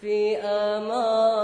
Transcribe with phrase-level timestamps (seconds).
[0.00, 1.35] في أمان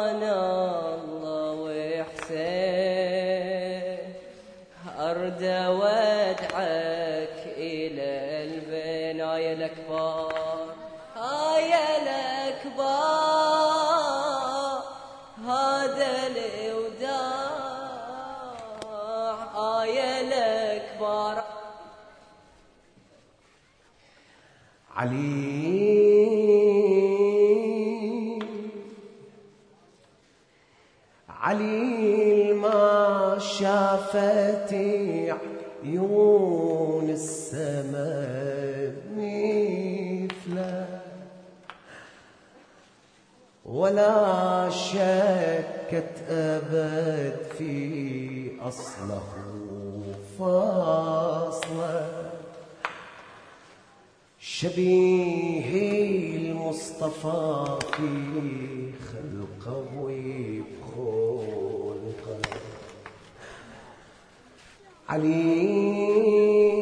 [34.12, 34.74] شافت
[35.84, 40.86] عيون السماء مثله.
[43.64, 49.22] ولا شكت أبد في أصله
[50.38, 52.30] فاصله
[54.40, 55.72] شبيه
[56.36, 58.08] المصطفى في
[59.12, 61.31] خلقه وبخلقه
[65.12, 66.72] علي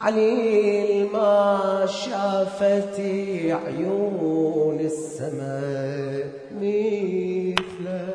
[0.00, 3.00] علي ما شافت
[3.66, 6.28] عيون السماء
[6.60, 8.14] مثله.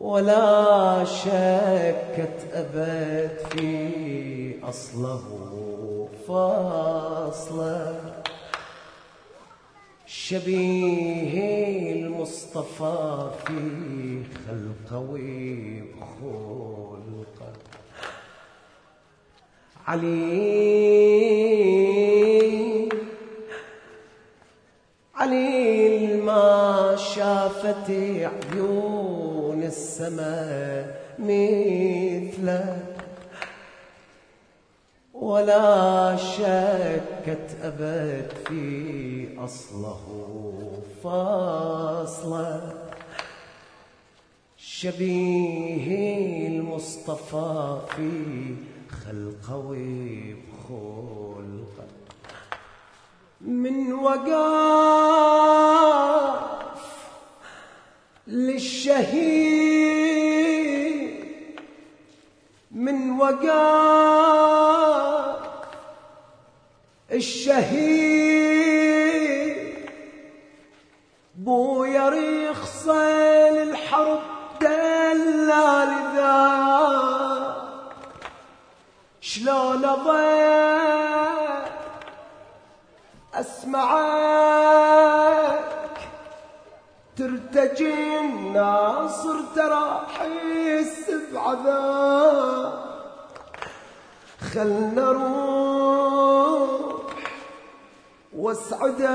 [0.00, 5.22] ولا شكت أبد في أصله
[6.28, 8.17] فاصله.
[10.28, 13.58] شبيه المصطفى في
[14.46, 14.98] خلقه
[16.18, 17.52] وبخلقه
[19.86, 20.88] علي
[25.14, 32.87] علي ما شافت عيون السماء مثله
[35.20, 40.02] ولا شكت أبد في أصله
[41.04, 42.74] فاصله
[44.56, 48.54] شبيه المصطفى في
[48.90, 49.38] خلقه.
[50.68, 51.86] وبخلقه
[53.40, 54.38] من وقاف
[58.26, 59.78] للشهيد.
[62.70, 64.57] من وقاف
[67.18, 68.78] الشهيد.
[71.34, 74.20] بويا ريخصة للحرب
[74.60, 76.38] دلال ذا
[79.20, 80.88] شلون اضيع
[83.34, 84.78] أسمعك؟
[87.16, 92.72] ترتجي الناصر ترى حس بعذاب.
[94.54, 95.67] خلنا نروح
[98.38, 99.08] واسعدك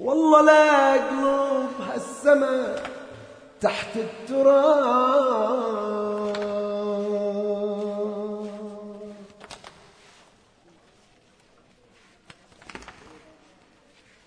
[0.00, 2.76] والله لا قلوب هالسما
[3.60, 5.54] تحت التراب.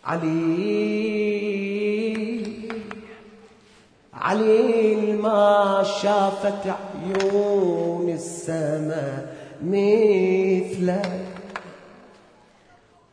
[0.06, 1.58] علي.
[4.14, 11.27] علي ما شافت عيون السماء مثلك.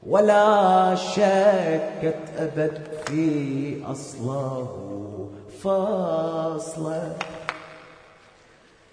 [0.06, 4.81] ولا شكت أبد في أصله
[5.62, 7.16] فاصلة.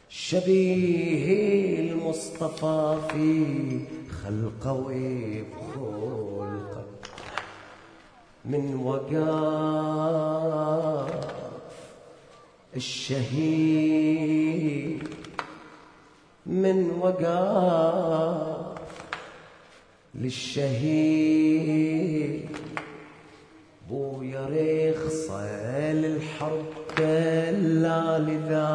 [0.09, 3.45] شبيه المصطفى في
[4.23, 4.73] خلقه
[5.77, 6.85] وبخلقه
[8.45, 10.31] من وقاف
[12.75, 14.21] الشهيد
[16.45, 18.70] من وقاف
[20.21, 22.11] للشهيد.
[23.89, 26.65] بويا رخصة للحرب
[26.97, 28.71] كلا لذا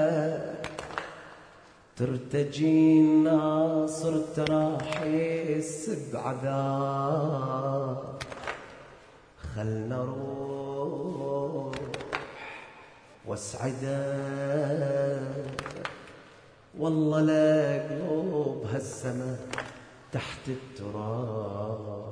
[1.97, 4.14] ترتجي الناصر
[4.81, 7.99] حس بعذاب
[9.55, 11.12] خلنا نروح
[13.27, 14.83] واسعدك
[16.79, 19.37] والله لا قلوب هالسما
[20.13, 22.03] تحت التراب.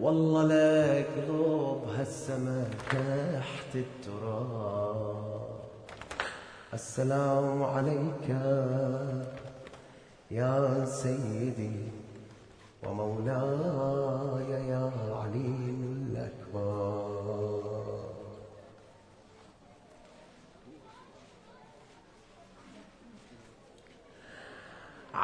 [0.00, 5.48] والله لا قلوب هالسما تحت التراب.
[6.74, 8.28] السلام عليك
[10.30, 11.88] يا سيدي
[12.82, 15.54] ومولاي يا علي
[16.10, 17.53] الأكبر.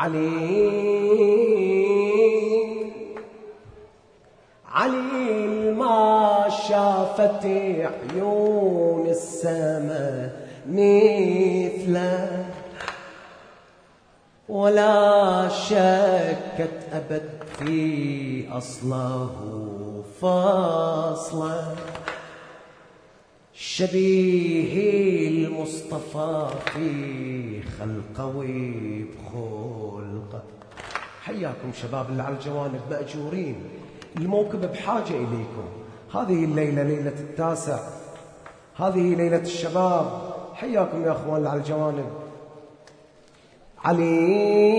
[0.00, 1.60] علي.
[4.72, 12.44] علي ما شافت عيون السماء مثله.
[14.48, 19.30] ولا شكت أبد في أصله
[20.20, 21.76] فاصله
[23.60, 28.36] شبيه المصطفى في خلقه
[29.16, 30.42] وبخلقه
[31.22, 33.56] حياكم شباب اللي على الجوانب مأجورين.
[34.16, 35.68] الموكب بحاجة إليكم.
[36.14, 37.78] هذه الليلة ليلة التاسع.
[38.76, 40.34] هذه ليلة الشباب.
[40.54, 42.10] حياكم يا أخوان اللي على الجوانب.
[43.84, 44.70] علي.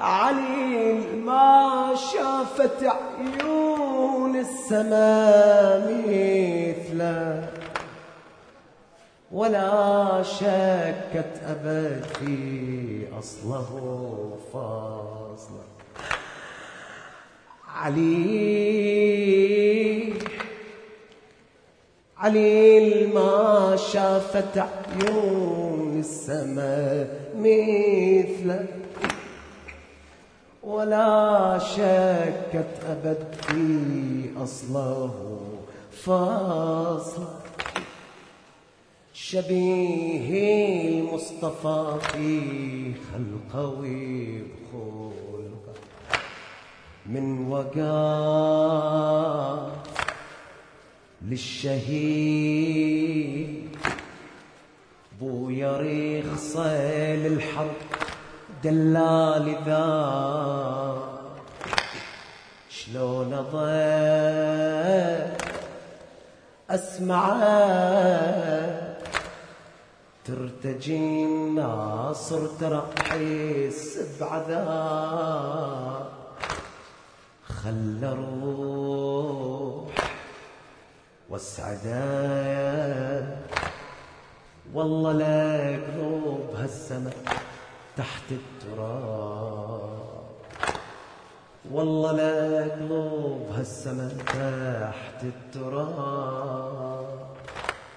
[0.00, 3.61] علي ما شافت عيون
[4.42, 7.48] السماء مثله
[9.32, 12.36] ولا شكت أبد في
[13.18, 13.70] أصله
[14.52, 15.64] فاصله
[17.68, 18.42] علي
[22.16, 28.81] علي ما شافت عيون السماء مثله
[30.62, 35.40] ولا شكت أبد في أصله.
[35.92, 37.40] فاصله
[39.14, 40.28] شبيه
[40.88, 43.80] المصطفى في خلقه
[44.74, 45.74] وبخلقه
[47.06, 48.82] من وقاف
[51.22, 52.72] للشهيد.
[55.20, 57.91] بويا رخصة للحرب
[58.62, 59.88] دلال ذا
[62.68, 63.62] شلون اضل
[66.70, 67.42] اسمعه
[70.24, 76.06] ترتجي الناصر ترى حس بعذاب
[77.46, 79.94] خل روح
[81.30, 83.22] والسعداء
[84.74, 87.41] والله لا قلوب هالسماء.
[87.96, 89.92] تحت التراب.
[91.72, 96.56] والله لا قلوب هالسماء تحت التراب.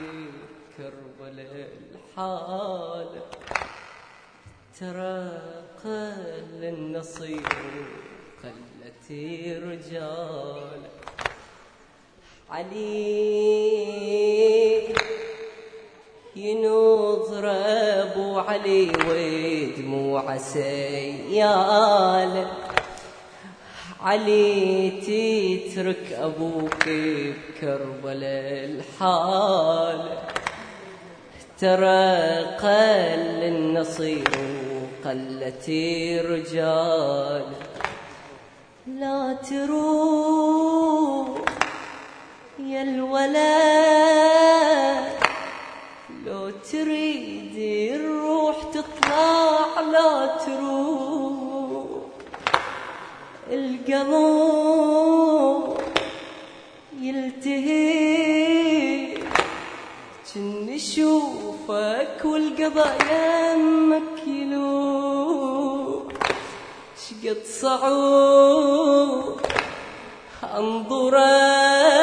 [0.77, 3.13] كربلاء الحال
[4.81, 5.19] ترى
[5.85, 7.87] قل النصير
[8.43, 9.09] قلت
[9.69, 10.83] رجال.
[12.51, 13.93] علي
[16.37, 17.45] ينظر
[18.03, 22.35] ابو علي ودموع سيال.
[24.05, 30.19] علي تترك أبوك بكربلاء الحال.
[31.59, 34.31] ترى قل النصير
[34.73, 35.71] وقلت
[36.25, 37.47] رجال.
[38.87, 41.29] لا تروح
[42.59, 44.23] يا الولد
[46.27, 47.57] لو تريد
[47.95, 50.11] الروح تطلع لا
[50.47, 50.92] تروح.
[53.89, 55.77] القلب
[57.01, 58.53] يلتهي
[60.35, 66.03] جن شوفك والقضاء يمك يلوح
[67.03, 69.41] شقد صعود
[70.57, 72.03] انظرك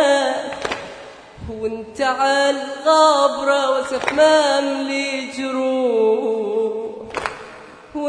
[1.61, 6.58] وانت على الغابرة وسف مملي جروح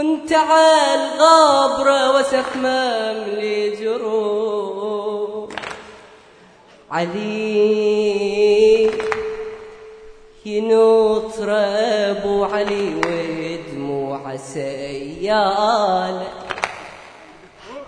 [0.01, 5.51] وانت على الغابرة وسف مملي جروح
[6.91, 8.91] علي
[10.47, 11.49] ينطر
[12.11, 16.23] أبو علي ودموع سيال.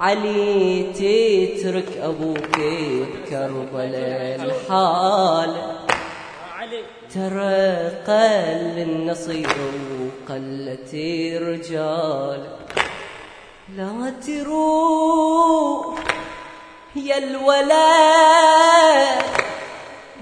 [0.00, 5.52] علي تترك أبوك بكربلاء الحال.
[7.14, 9.56] ترى قل النصير
[10.00, 10.94] وقلت
[11.42, 12.42] رجال.
[13.76, 15.98] لا تروح
[16.96, 18.52] يا الولد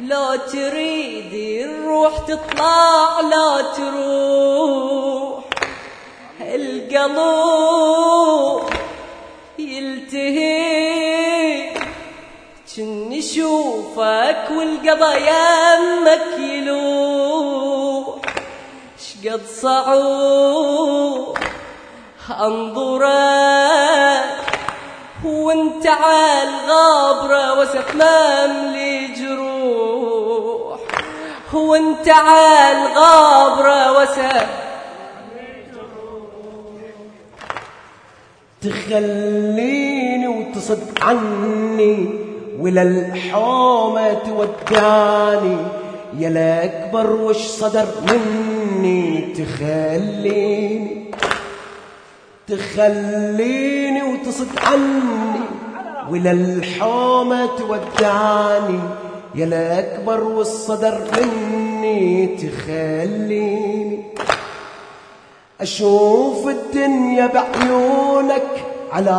[0.01, 1.35] لو تريد
[1.69, 5.45] الروح تطلع لا تروح
[6.41, 7.17] القلب
[9.59, 11.10] يلتهي.
[12.81, 18.17] كن نشوفك والقضا يمك يلوح
[18.99, 21.39] شقد صعوب
[22.41, 24.25] أنظرك.
[25.25, 30.81] وانت عالغابرة وسف مملي جروح.
[31.53, 34.47] وانت عالغابرة وسف
[38.63, 42.30] تخليني وتصد عني.
[42.61, 45.57] ولا الحومة تودعني
[46.19, 51.11] يا الأكبر وش صدر مني تخليني
[52.49, 55.41] تخليني وتصد عني.
[56.11, 58.81] ولا الحومة تودعني
[59.35, 64.03] يا الأكبر والصدر مني تخليني.
[65.61, 68.49] أشوف الدنيا بعيونك
[68.93, 69.11] على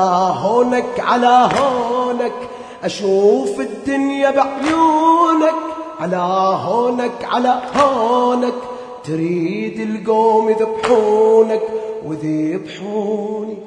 [0.42, 2.34] هونك على هونك
[2.84, 5.56] أشوف الدنيا بعيونك
[6.00, 6.18] على
[6.66, 8.54] هونك على هونك.
[9.04, 11.62] تريد القوم يذبحونك
[12.06, 13.58] وذبحوني.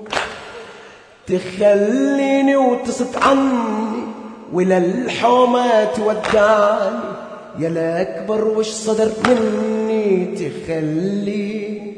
[1.26, 4.04] تخليني وتصد عني
[4.52, 7.00] ولا الحومة تودعني
[7.59, 11.94] يا الأكبر وش صدر مني؟ تخليني.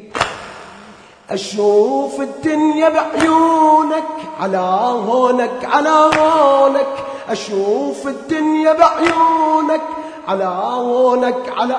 [1.30, 4.04] أشوف الدنيا بعيونك
[4.40, 4.58] على
[5.06, 6.86] هونك على هونك.
[7.28, 9.82] أشوف الدنيا بعيونك
[10.28, 11.76] على هونك على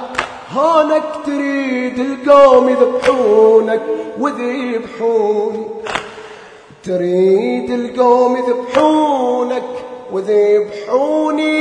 [0.56, 1.04] هونك.
[1.26, 3.82] تريد القوم يذبحونك
[4.20, 5.66] وذبحوني
[6.84, 9.64] تريد القوم يذبحونك
[10.12, 11.58] وذبحوني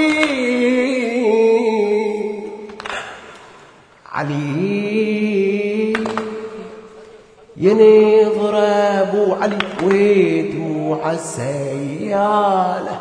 [4.12, 5.35] علي.
[7.58, 8.54] ينظر
[9.02, 13.00] ابو علي ودموع السياله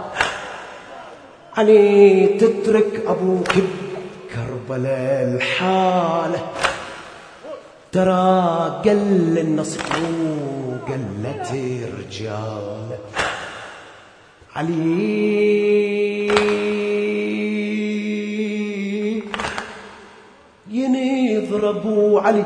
[1.57, 6.41] علي تترك أبوك بكربلاء الحالة.
[7.91, 9.79] ترى قل النصر
[10.67, 11.49] وقلت
[11.99, 12.89] رجال
[14.55, 16.14] علي
[21.65, 22.45] ينضربوا علي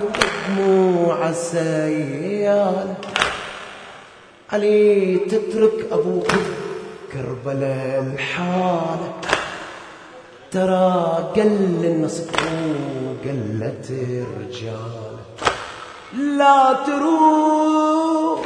[0.49, 2.93] دموع السيال
[4.53, 6.27] علي تترك أبوك
[7.13, 9.13] كربلاء الحالة
[10.51, 12.23] ترى قل النصر
[13.05, 13.91] وقلت
[14.39, 15.15] رجال
[16.37, 18.41] لا تروح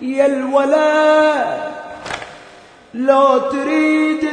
[0.00, 1.74] يا الولد
[2.94, 4.28] لا تريد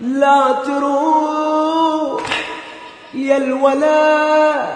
[0.00, 1.55] لا تروح.
[3.16, 4.66] يا الولد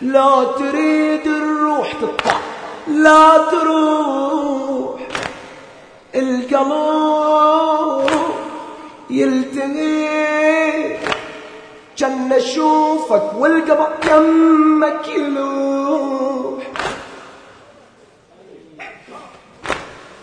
[0.00, 2.36] لا تريد الروح تطلع
[2.86, 5.00] لا تروح.
[6.14, 8.10] القلب
[9.10, 10.96] يلتهي
[11.98, 16.62] جن أشوفك والقبر يمك يلوح.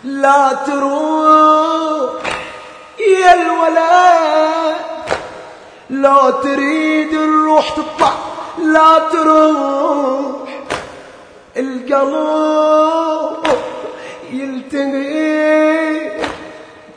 [0.04, 2.22] لا تروح
[2.98, 4.93] يا الولد
[5.90, 8.12] لا تريد الروح تطلع
[8.58, 10.62] لا تروح.
[11.56, 13.36] القلب
[14.32, 16.12] يلتهي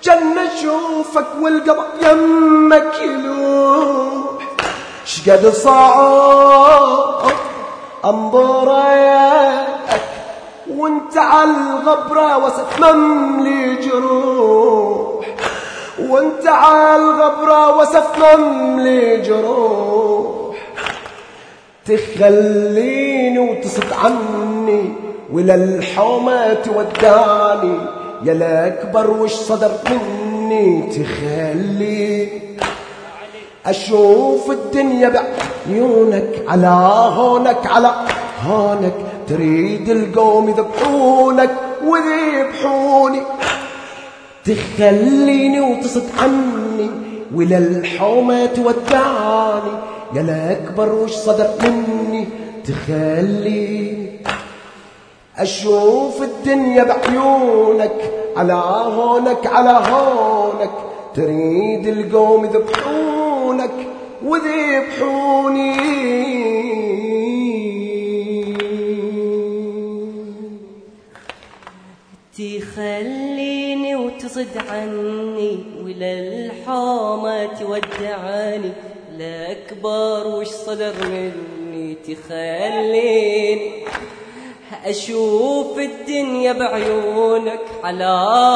[0.04, 4.38] جنة أشوفك والقبر يمك يلوح.
[5.06, 7.32] شقد صعب
[8.06, 9.68] انظرك
[10.70, 15.26] وانت على الغبرة وسط مملي جروح.
[16.00, 20.58] وانت على الغبرة وسط مملي جروح
[21.86, 24.94] تخليني وتصد عني
[25.34, 27.78] ولا الحومة تودعني
[28.24, 32.42] يا الأكبر وش صدر مني؟ تخليني
[33.66, 35.10] أشوف الدنيا
[35.68, 36.68] بعيونك على
[37.16, 37.92] هونك على
[38.46, 38.94] هونك.
[39.30, 41.50] تريد القوم يذبحونك
[41.86, 43.22] ويذبحوني
[44.48, 46.90] تخليني وتصد عني
[47.36, 49.72] ولا الحومة تودعني
[50.16, 52.28] يا الأكبر وش صدر مني؟
[52.66, 54.20] تخليني
[55.38, 60.72] أشوف الدنيا بعيونك على هونك على هونك.
[61.16, 63.72] تريد القوم يذبحونك
[64.26, 65.78] وذبحوني.
[74.38, 78.72] تصد عني وللحومة تودعني
[79.16, 83.72] الأكبر وش صدر مني تخليني.
[84.86, 88.04] أشوف الدنيا بعيونك على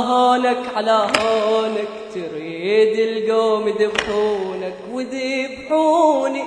[0.08, 6.44] هونك على هونك تريد القوم يذبحونك وذبحوني.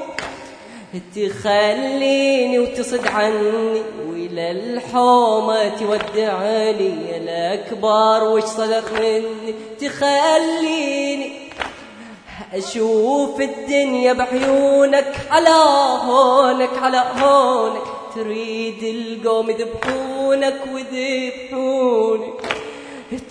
[1.17, 11.33] تخليني وتصد عني وإلى الحومة تودعني يا الأكبر وش صدر مني؟ تخليني
[12.55, 15.49] أشوف الدنيا بعيونك على
[16.05, 17.83] هونك على هونك.
[18.15, 22.33] تريد القوم يذبحونك ويذبحوني.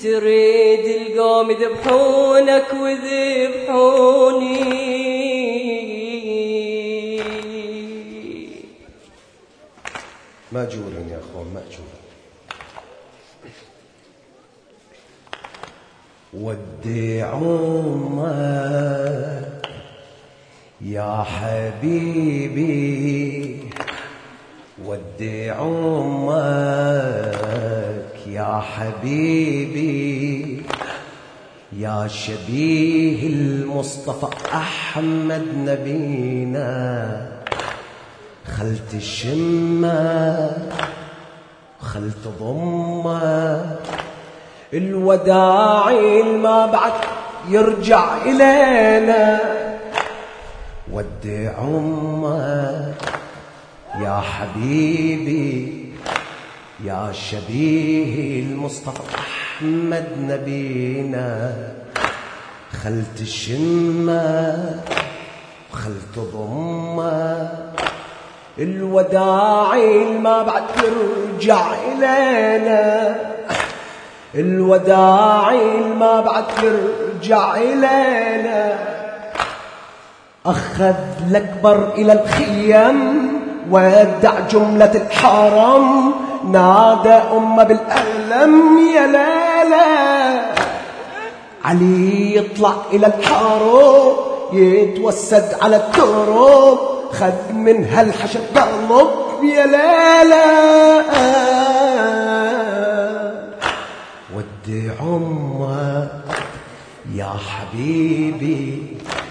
[0.03, 4.43] تريد القوم يذبحونك ويذبحوني.
[10.53, 12.03] مأجورين يا أخوان مأجورين
[16.33, 18.63] ودي عمك
[20.81, 22.63] يا حبيبي.
[24.85, 26.33] ودي عمك
[28.27, 30.13] يا حبيبي.
[31.73, 37.32] يا شبيه المصطفى أحمد نبينا.
[38.47, 40.51] خلت الشمة
[41.79, 43.77] خلت ضمة.
[44.73, 45.89] الوداع
[46.23, 46.93] ما بعد
[47.49, 49.39] يرجع إلينا.
[50.91, 53.01] ودي عمك
[54.01, 55.83] يا حبيبي
[56.83, 61.53] يا شبيه المصطفى أحمد نبينا.
[62.83, 64.81] خلت الشمة
[65.71, 67.51] خلت ضمة.
[68.59, 69.75] الوداع
[70.21, 73.15] ما بعد يرجع إلينا.
[74.35, 75.51] الوداع
[75.99, 78.75] ما بعد يرجع إلينا.
[80.45, 80.93] أخذ
[81.29, 83.29] الأكبر إلى الخيام
[83.71, 86.11] ودع جملة الحرم
[86.51, 90.41] نادى أمه بالألم يا لالا
[91.65, 94.13] علي يطلع إلى الحرم
[94.53, 98.91] يتوسد على التراب خد من هالحشد قلب
[99.43, 100.45] يا لالا
[104.35, 106.11] ودي عمك
[107.15, 108.83] يا حبيبي.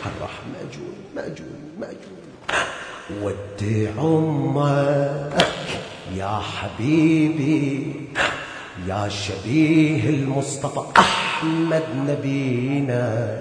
[0.04, 2.22] هالراح مأجور مأجور مأجور
[3.22, 5.46] ودي عمك
[6.16, 7.94] يا حبيبي.
[8.86, 13.38] يا شبيه المصطفى أحمد نبينا.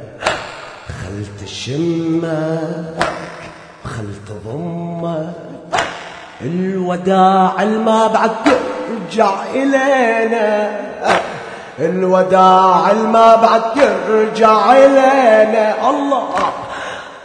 [0.88, 2.96] خلت شمك
[3.84, 5.34] خلت ضمك
[6.42, 8.32] الوداع الما بعد
[8.90, 10.70] يرجع إلينا.
[11.80, 15.90] الوداع الما بعد يرجع إلينا.
[15.90, 16.24] الله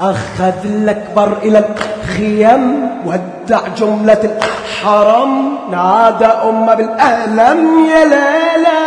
[0.00, 5.58] أخذ الأكبر إلى الخيم ودع جملة الحرم.
[5.70, 8.82] نادى أمة بالألم يا ليلى.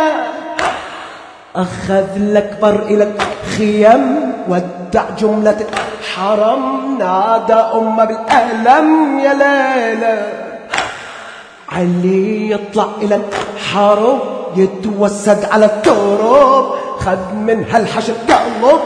[1.56, 5.60] أخذ الأكبر إلى الخيم ودع جملة
[6.00, 6.62] الحرم
[6.98, 8.88] نادى أمه بالألم
[9.24, 10.16] يا ليلى.
[11.72, 14.18] علي يطلع إلى الحرم
[14.56, 16.64] يتوسد على التراب
[17.04, 18.80] خد من هالحشد قلب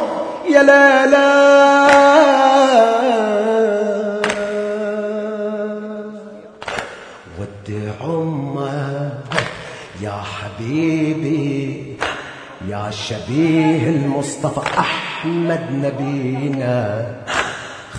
[0.54, 1.28] يا لالا
[7.38, 9.34] ودي عمك
[10.00, 11.33] يا حبيبي.
[12.94, 17.06] شبيه المصطفى أحمد نبينا.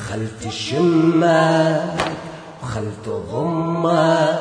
[0.10, 1.82] خلت الشمة
[2.64, 4.40] وخلت ضمة.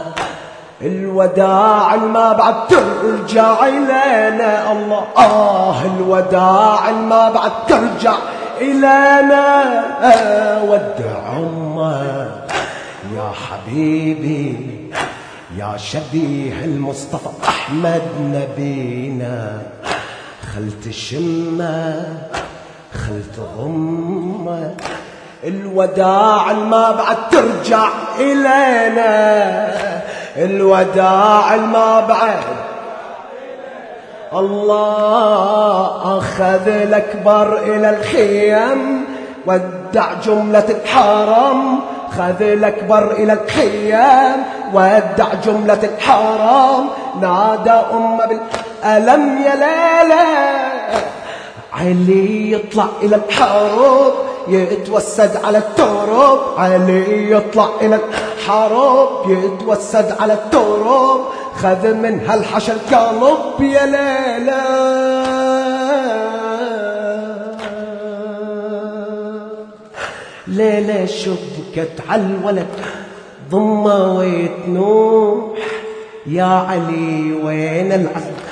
[0.82, 4.72] الوداع ما بعد ترجع إلينا.
[4.72, 8.14] الله آه الوداع ما بعد ترجع
[8.60, 9.64] إلينا.
[10.62, 12.52] ودع عمك
[13.16, 14.70] يا حبيبي
[15.56, 19.62] يا شبيه المصطفى أحمد نبينا.
[20.54, 22.06] خلت الشمة
[22.94, 24.74] خلت ضمة
[25.44, 27.88] الوداع ما بعد ترجع
[28.20, 29.72] إلينا.
[30.36, 32.44] الوداع ما بعد.
[34.32, 39.04] الله أخذ الأكبر إلى الخيم
[39.46, 41.80] ودع جملة الحرم
[42.18, 44.42] خذ الأكبر إلى الخيام
[44.74, 46.88] ودع جملة الحرم
[47.20, 50.24] نادى أمه بالألم ألم يا لالا
[51.72, 54.12] علي يطلع إلى الحروب
[54.48, 56.38] يتوسد على التراب.
[56.58, 57.98] علي يطلع إلى
[58.38, 61.20] الحروب يتوسد على التراب.
[61.56, 64.62] خذ من هالحشا الكلب يا ليلى.
[70.46, 72.66] ليلى شبكت على الولد
[73.50, 75.58] ضمة ويتنوح
[76.26, 78.43] يا علي وين العزم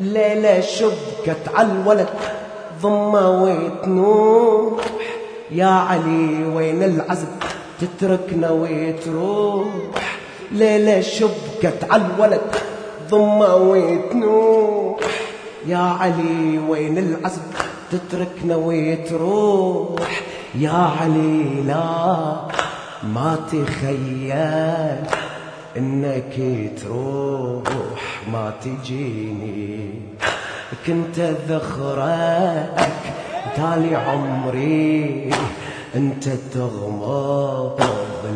[0.00, 2.08] ليلة شبكت عالولد
[2.82, 4.84] ضمة وتنوح
[5.50, 7.26] يا علي وين العزم
[7.80, 9.68] تتركنا وتروح
[10.52, 12.40] ليلة شبكت عالولد
[13.10, 14.98] ضمة وتنوح
[15.66, 17.42] يا علي وين العزم
[17.92, 20.20] تتركنا وتروح
[20.54, 22.36] يا علي لا
[23.14, 25.25] ما تخيل.
[25.78, 26.34] إنك
[26.82, 27.62] تروح
[28.32, 29.90] ما تجيني.
[30.86, 32.88] كنت ذخرك
[33.56, 35.30] تالي عمري.
[35.96, 37.80] أنت تغمض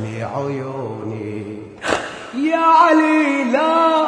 [0.02, 1.56] لي عيوني.
[2.34, 4.06] يا علي لا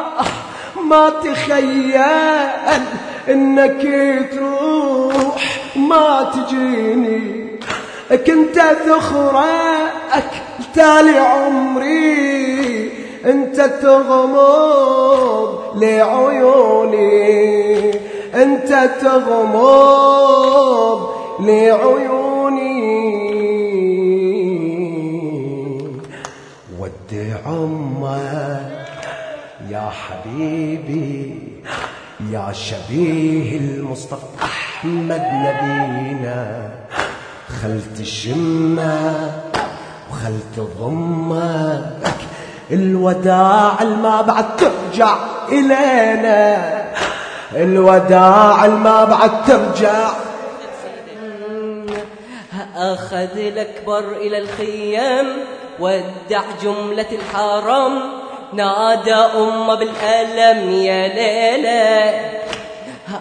[0.89, 1.97] ما تخيل
[3.29, 3.83] إنك
[4.33, 5.43] تروح
[5.77, 7.43] ما تجيني.
[8.11, 10.31] كنت ذخرك
[10.75, 13.02] تالي عمري.
[13.27, 17.23] أنت تغمض لعيوني.
[18.35, 21.09] أنت تغمض
[21.41, 22.83] لعيوني.
[26.79, 28.87] ودي عمك
[29.71, 31.39] يا حبيبي
[32.31, 36.71] يا شبيه المصطفى أحمد نبينا.
[37.63, 39.31] خلت الشمة
[40.11, 42.03] وخلت ضمك
[42.73, 45.17] الوداع ما بعد ترجع
[45.49, 46.85] إلينا.
[47.55, 50.11] الوداع ما بعد ترجع.
[52.77, 55.27] أخذ الأكبر إلى الخيام
[55.81, 57.99] ودع جملة الحرم
[58.53, 62.11] نادى أم بالألم يا ليلى.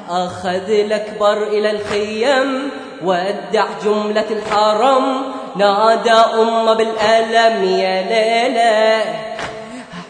[0.10, 2.70] أخذ الأكبر إلى الخيام
[3.04, 5.22] ودع جملة الحرم
[5.56, 9.04] نادى أم بالألم يا ليلى.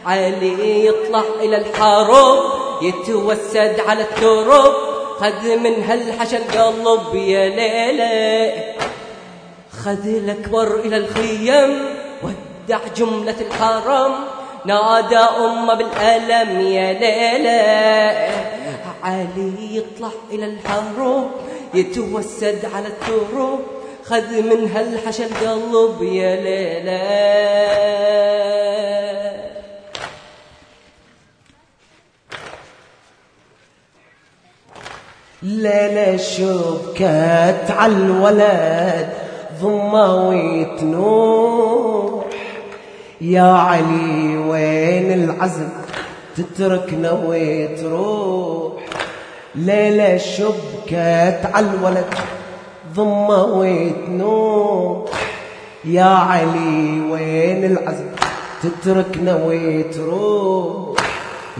[0.05, 2.39] علي يطلع إلى الحرب
[2.81, 4.73] يتوسد على الترب
[5.19, 8.53] خذ من هالحشا القلب يا ليلى.
[9.85, 11.85] خذ الأكبر إلى الخيم
[12.23, 14.13] ودع جملة الحرم.
[14.65, 17.61] نادى أم بالألم يا ليلى.
[19.03, 21.31] علي يطلع إلى الحرب
[21.73, 23.59] يتوسد على الترب
[24.05, 27.01] خذ من هالحشا القلب يا ليلى.
[35.43, 39.10] ليلة شبكت عالولد
[39.62, 42.23] ضمة ويتنوح
[43.21, 45.69] يا علي وين العزم؟
[46.38, 48.73] تتركنا وتروح
[49.56, 52.06] ليلة شبكت عالولد
[52.95, 55.10] ضمة وتنوح
[55.86, 58.06] يا علي وين العزم؟
[58.63, 60.97] تتركنا وتروح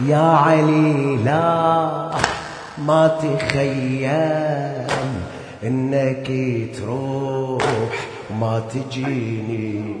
[0.08, 2.10] يا علي لا.
[2.78, 4.06] ما تخيل
[5.64, 6.32] إنك
[6.76, 7.62] تروح
[8.40, 9.96] ما تجيني.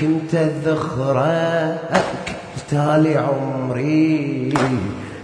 [0.00, 2.02] كنت ذخرك
[2.70, 4.54] تالي عمري.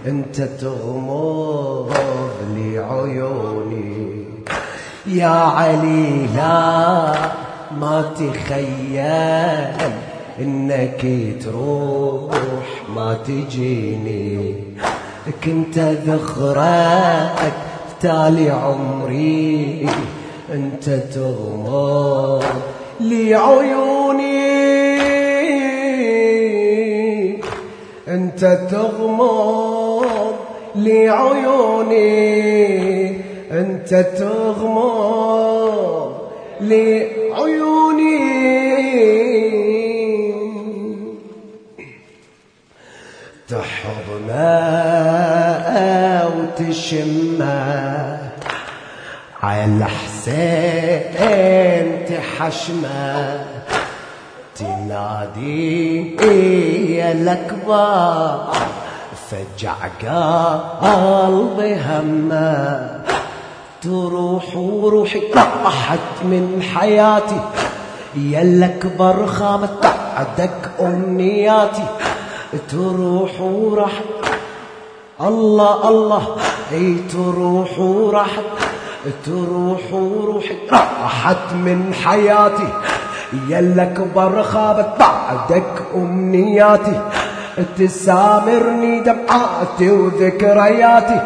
[0.07, 1.93] أنت تغمض
[2.55, 4.23] لي عيوني.
[5.07, 7.13] يا علي لا
[7.79, 8.99] ما تخيل
[10.39, 11.05] إنك
[11.43, 12.35] تروح
[12.95, 14.55] ما تجيني.
[15.43, 17.53] كنت ذخرك
[18.01, 19.89] تالي عمري
[20.53, 22.43] أنت تغمض
[22.99, 24.65] لي عيوني.
[28.07, 30.35] أنت تغمض
[30.75, 32.05] لي عيوني
[33.51, 36.11] أنت تغمض
[36.61, 37.74] لي عيوني.
[43.47, 44.35] تحضنه
[46.37, 48.17] وتشمه
[49.43, 51.15] على حسين
[52.05, 53.45] تحشمة.
[54.55, 56.15] تنادي
[56.95, 58.53] يا الأكبر.
[59.29, 59.75] فجع
[60.81, 62.89] قلبي همة.
[63.81, 65.21] تروح وروحي
[65.65, 67.41] راحت من حياتي.
[68.15, 71.85] يا الأكبر خامت بعدك أمنياتي.
[72.69, 73.91] تروح وراح
[75.21, 76.27] الله الله.
[76.71, 78.29] أي تروح وراح
[79.25, 82.67] تروح وروحي راحت من حياتي.
[83.49, 87.01] يلك بر خابت بعدك أمنياتي.
[87.77, 91.21] تسامرني دمعاتي وذكرياتي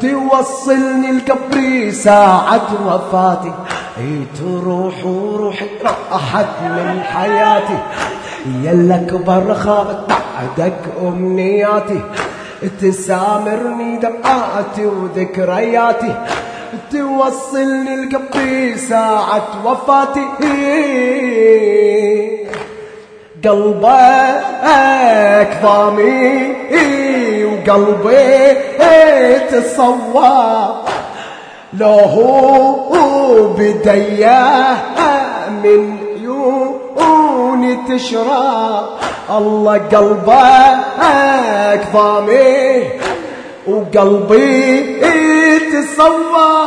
[0.00, 3.52] توصلني لقبري ساعة وفاتي.
[3.98, 7.78] أي تروح وروحي راحت من حياتي.
[8.62, 12.00] يلا كبر خابت بعدك أمنياتي
[12.80, 16.14] تسامرني دمعاتي وذكرياتي
[16.92, 20.26] توصلني لقبي ساعة وفاتي.
[23.44, 24.42] قلبك
[25.62, 26.54] ضامي
[27.44, 28.54] وقلبي
[29.50, 30.74] تصور
[31.78, 34.76] لو هو بديه
[35.62, 36.03] من
[37.88, 38.86] تشرب
[39.30, 40.78] الله قلبك
[41.92, 42.84] ضامي
[43.66, 44.84] وقلبي
[45.72, 46.66] تصور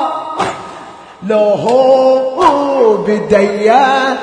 [1.28, 4.18] لو هو بديا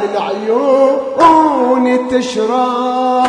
[0.00, 3.28] من عيوني تشرب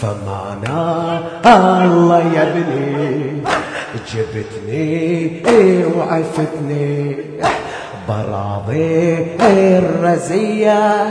[0.00, 3.42] فمانا الله يا ابني
[4.14, 5.42] جبتني
[5.96, 7.16] وعفتني.
[8.08, 11.04] براضي الرزية.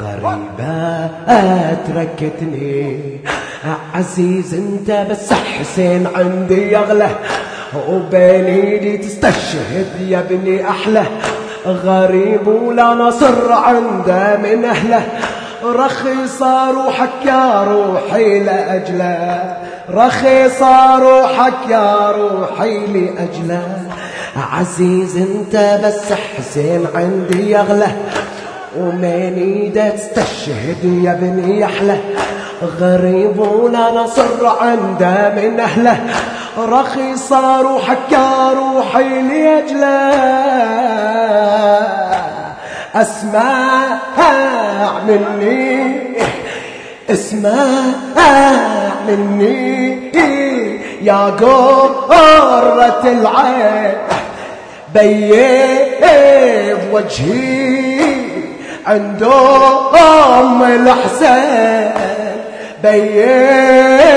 [0.00, 3.00] غريبة أتركتني.
[3.94, 7.08] عزيز أنت بس حسين عندي اغلى
[7.88, 11.04] وبين ايدي تستشهد يا ابني أحلى.
[11.66, 15.02] غريب ولا نصر عنده من أهله.
[15.64, 19.56] رخيص روحك يا روحي لأجله.
[19.90, 20.62] رخيص
[20.98, 23.78] روحك يا روحي لأجله.
[24.36, 27.88] عزيز انت بس حسين عندي اغلى
[28.78, 32.00] ومن ايده تستشهد يا ابني أحلى
[32.80, 36.00] غريب ولا نصر عنده من أهله.
[36.58, 40.12] رخيص روحك يا روحي ليجله
[42.94, 43.98] اسمع
[45.06, 45.96] مني.
[47.10, 47.64] اسمع
[49.08, 50.12] مني.
[51.02, 54.21] يا قرة العين.
[54.94, 58.22] بيض وجهي
[58.86, 61.92] عندهم الحسين
[62.82, 64.12] بيض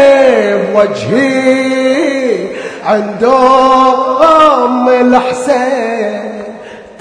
[0.76, 2.48] وجهي
[2.86, 6.44] عندهم الحسين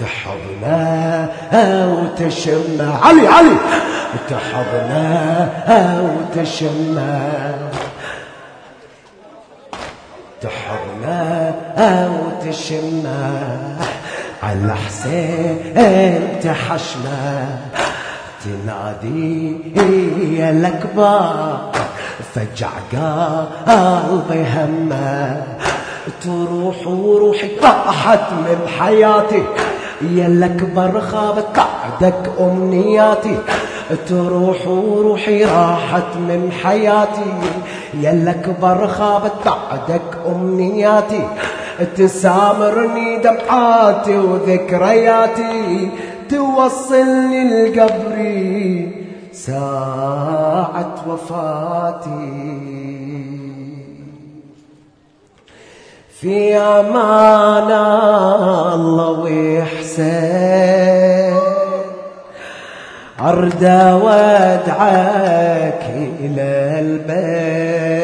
[0.01, 1.29] تحضنا
[1.87, 3.57] وتشمى علي علي.
[4.31, 5.49] تحضنا
[6.03, 7.31] وتشمى
[10.45, 11.55] تحضنا
[12.15, 13.39] وتشمى
[14.43, 15.59] على حسين
[16.43, 17.49] تحشمه
[18.45, 19.57] تنادي
[20.39, 21.73] يا الأكبر.
[22.35, 22.69] فجع
[23.67, 25.43] قلبي همه.
[26.23, 29.43] تروح وروحي راحت من حياتي.
[30.03, 33.39] يا الأكبر خابت بعدك أمنياتي.
[34.09, 37.35] تروح وروحي راحت من حياتي.
[38.01, 41.29] يا الأكبر خابت بعدك أمنياتي.
[41.97, 45.91] تسامرني دمعاتي وذكرياتي.
[46.31, 48.93] توصلني لقبري.
[49.33, 52.55] ساعة وفاتي.
[56.21, 57.71] في أمان
[58.75, 61.44] الله ويحسن.
[63.21, 63.65] أرد
[64.03, 65.85] وادعك
[66.21, 67.95] إلى البين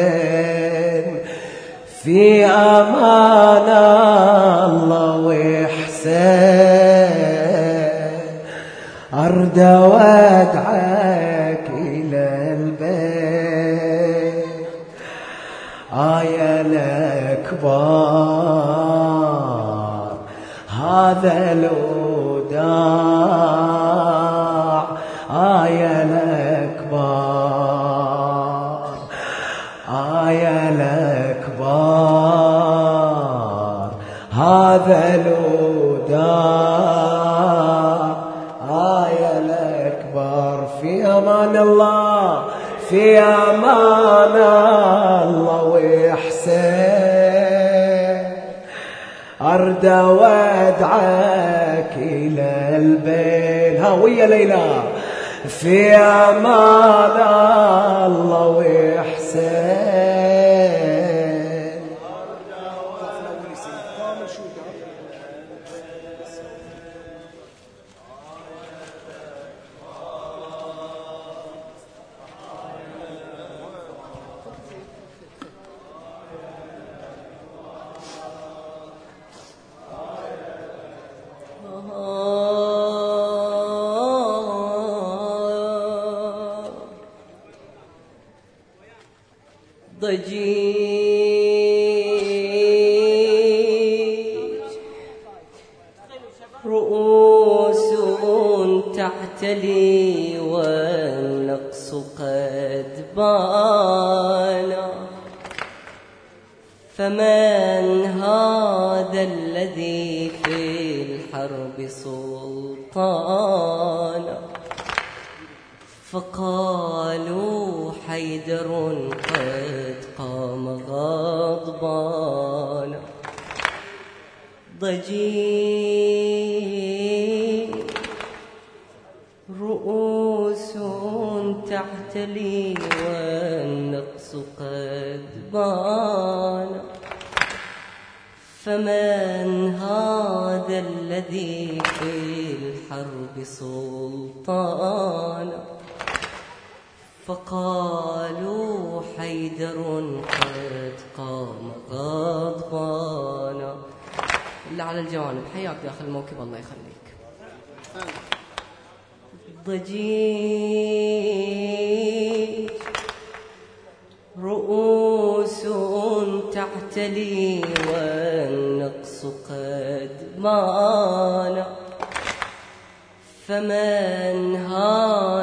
[2.03, 3.69] في أمان
[4.71, 6.11] الله ويحسن
[9.13, 9.59] أرد
[9.91, 12.25] وادعك إلى
[12.57, 14.45] البيت.
[15.93, 17.71] آية الأكبر
[20.81, 23.01] هذا الوداع.
[30.71, 32.31] الأكبر
[34.33, 36.91] هذا الوداع.
[38.71, 42.43] آية الأكبر في أمان الله
[42.89, 44.35] في أمان
[45.27, 46.51] الله ويحسن.
[49.41, 54.81] أرد وادعك إلى البين ها ويا ليلى.
[55.47, 57.17] في أمان
[58.05, 59.20] الله ويحسن.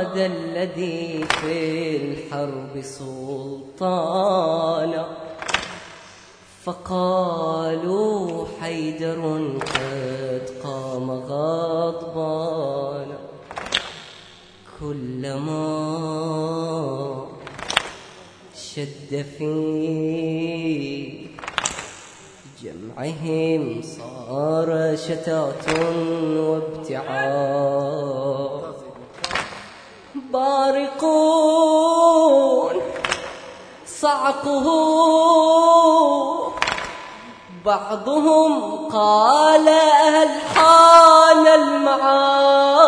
[0.08, 4.92] هذا الذي في الحرب سلطان.
[6.64, 9.20] فقالوا حيدر
[9.60, 13.18] قد قام غضبانا
[14.80, 15.68] كلما
[18.54, 19.48] شد في
[22.62, 25.78] جمعهم صار شتات
[26.36, 27.88] وابتعاد.
[30.38, 32.08] بارقون
[33.86, 34.66] صعقه.
[37.64, 38.52] بعضهم
[38.88, 42.78] قال هل حان المعاد؟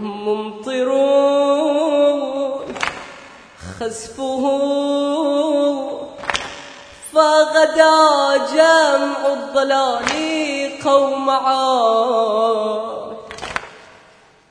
[0.00, 1.46] ممطرون
[3.80, 4.44] خسفه.
[7.12, 10.10] فغدا جمع الضلال
[10.84, 13.15] قوم عاد.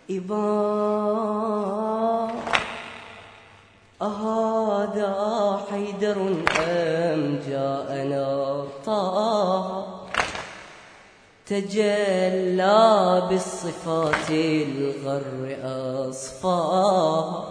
[0.10, 0.46] إبا
[4.02, 5.14] أهذا
[5.72, 6.18] حيدر
[6.60, 9.96] أم جاءنا طه.
[11.46, 15.58] تجلى بالصفات الغر
[16.10, 17.46] أصفاها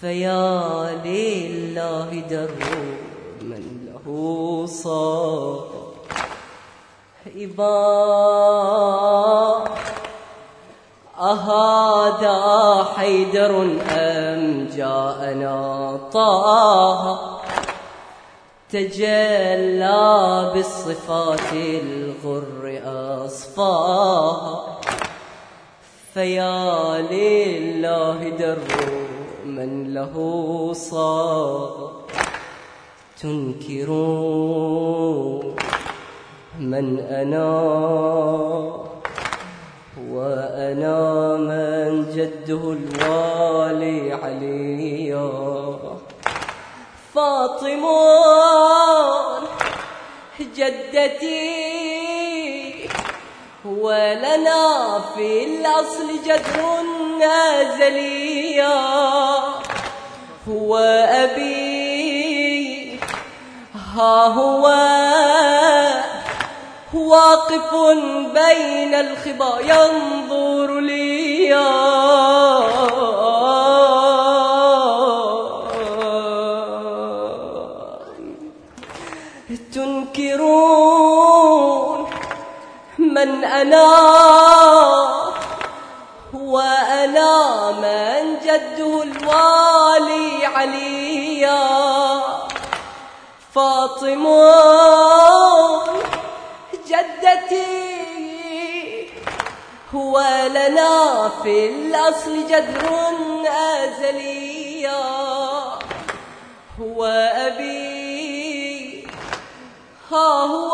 [0.00, 2.50] فيا لله در
[3.42, 5.92] من له صار
[7.36, 8.00] إبا
[11.20, 17.18] أهذا حيدر أم جاءنا طه؟
[18.70, 22.80] تجلى بالصفات الغر
[23.24, 24.78] أصفاها.
[26.14, 28.58] فيا لله در
[29.44, 30.14] من له
[30.72, 31.90] صار
[33.22, 34.30] تنكرون
[36.58, 38.89] من أنا
[40.12, 45.30] وأنا من جده الوالي عليا.
[47.14, 48.80] فاطمون
[50.56, 51.70] جدتي
[53.64, 56.60] ولنا في الأصل جدر
[57.22, 58.80] أزليا
[60.48, 60.78] هو
[61.24, 62.98] أبي
[63.74, 64.66] ها هو
[66.94, 67.74] واقف
[68.34, 71.54] بين الخبا ينظر لي
[80.30, 81.30] تنكرون
[82.98, 83.90] من أنا
[86.34, 91.70] وأنا من جده الوالي عليا.
[93.54, 95.00] فاطمون
[96.90, 98.00] جدتي
[99.94, 102.90] هو لنا في الأصل جدر
[103.46, 105.00] أزليا
[106.80, 109.06] هو أبي
[110.12, 110.72] ها هو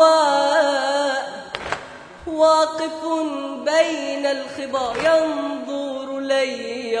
[2.27, 3.05] واقف
[3.65, 6.99] بين الخبا ينظر لي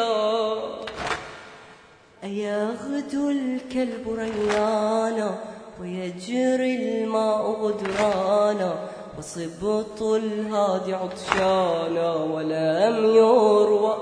[2.23, 5.35] أيغدو الكلب ريانا
[5.81, 13.97] ويجري الماء غدرانا؟ وصبط الهادي عطشانا ولم يروى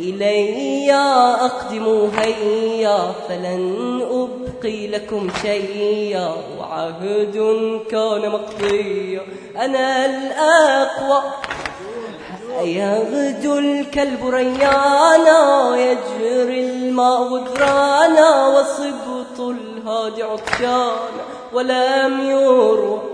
[0.00, 6.34] إلي أقدموا هيا فلن أبقي لكم شيئا.
[6.60, 7.36] وعهد
[7.90, 9.22] كان مقضيا
[9.56, 11.22] أنا الأقوى.
[12.62, 23.13] يغدو الكلب ريانا يجري الماء غدرانا وصبط الهادي عطشانا ولم يروى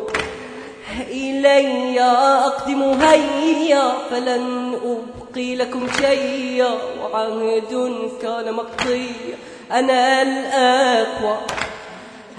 [1.11, 6.71] إلي أقدم هيا فلن أبقي لكم شيئا
[7.03, 9.37] وعهد كان مقضيا.
[9.73, 11.37] أنا الأقوى.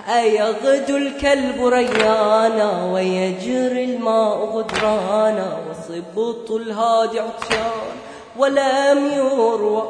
[0.09, 7.91] أيغدو الكلب ريانا ويجري الماء غدرانا وصبط الهادي عطشان.
[8.37, 9.83] ولم يروى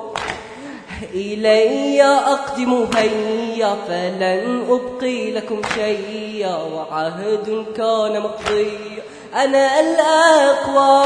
[1.14, 9.04] إلي أقدم هيا فلن أبقي لكم شيئا وعهد كان مقضيا
[9.36, 11.02] أنا الأقوى.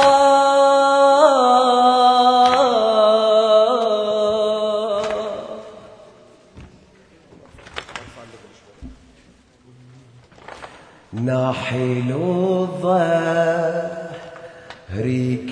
[11.13, 13.47] ناحل الظهر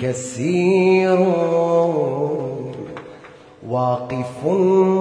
[0.02, 1.18] كثير.
[3.74, 4.38] واقف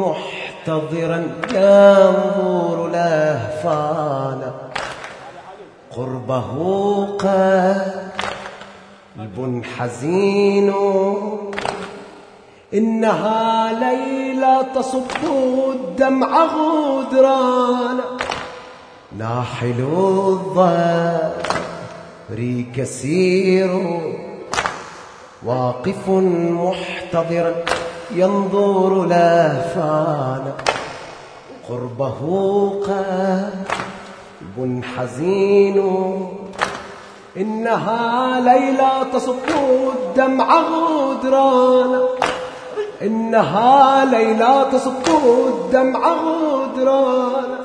[0.03, 1.19] محتضرا
[1.53, 4.51] ينظر لهفانا
[5.95, 6.51] قربه
[7.17, 8.19] قلب
[9.77, 10.69] حزين.
[12.73, 15.23] إنها ليلة تصب
[15.71, 18.05] الدمع غدرانا
[19.17, 21.31] ناحل الظهر
[22.75, 23.71] كثير.
[25.45, 26.09] واقف
[26.63, 27.53] محتضرا
[28.15, 30.53] ينظر لافانا
[31.69, 32.19] قربه
[32.87, 35.77] قلب حزين.
[37.37, 39.49] إنها ليلى تصب
[39.95, 42.01] الدمع غدرانا.
[43.01, 45.07] إنها ليلى تصب
[45.47, 47.59] الدمع غدرانا.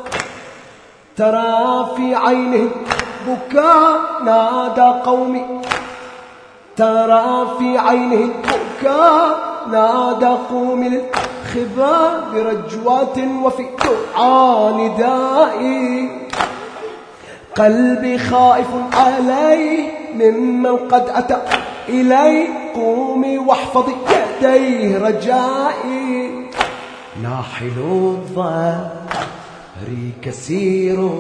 [1.17, 2.71] ترى في عينه
[3.27, 5.45] بكاء نادى قومي.
[6.77, 16.11] ترى في عينه بكاء نادى قوم الخبا برجوات وفي دعاء ندائي
[17.57, 21.43] قلبي خائف علي ممن قد أتى
[21.89, 22.49] إلي.
[22.75, 23.95] قومي واحفظي
[24.43, 26.31] يديه رجائي.
[27.23, 28.91] ناحل الظهر
[30.23, 31.11] كثير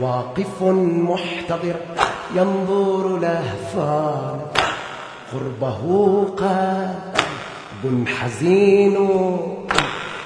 [0.00, 0.62] واقف
[1.08, 1.76] محتضر
[2.34, 4.40] ينظر لهفان.
[5.32, 5.80] قربه
[6.36, 8.96] قلب حزين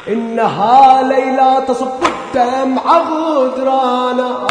[0.09, 4.47] إنها ليلى تصب الدمع غدرانا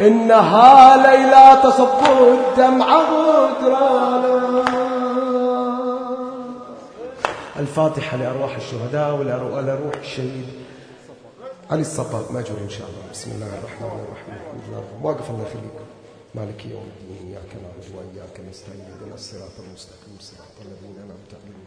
[0.00, 4.28] إنها ليلى تصب الدمع غدرانا
[7.58, 10.48] الفاتحة لأرواح الشهداء ولأرواح الشهيد.
[11.70, 13.02] علي الصباغ ماجور إن شاء الله.
[13.12, 14.34] بسم الله الرحمن الرحيم.
[15.02, 15.87] واقف الله يخليكم
[16.34, 21.58] مالك يوم الدين إياك نعبد وإياك نستعين اهدنا الصراط المستقيم صراط الذين أنعمت عليهم.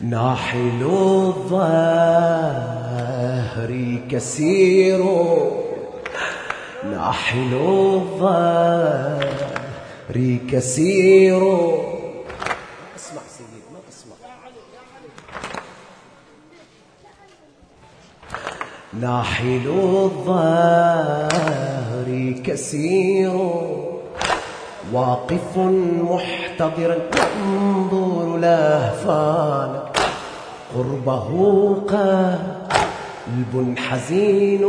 [0.00, 2.00] ناحل الظهر
[4.10, 5.00] كثير.
[6.84, 9.26] ناحل الظهر
[10.50, 11.42] كثير
[12.96, 14.16] اسمع سيدي ما اسمع
[19.00, 19.66] ناحل
[20.04, 21.28] الظهر
[22.44, 23.32] كثير
[24.92, 25.56] واقف
[26.02, 26.96] محتضرا
[27.42, 29.82] ينظر لهفانا
[30.74, 31.28] قربه
[31.88, 34.64] قلب حزين.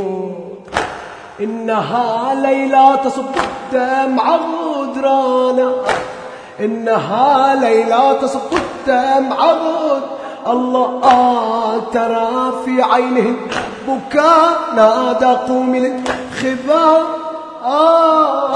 [1.40, 4.40] إنها ليلى تصب الدمع
[4.76, 5.72] غدرانا.
[6.60, 10.17] إنها ليلى تصب الدمع غد
[10.52, 13.36] الله آه ترى في عينه
[13.88, 17.04] بكاء نادى قوم للخبا
[17.66, 18.54] آه.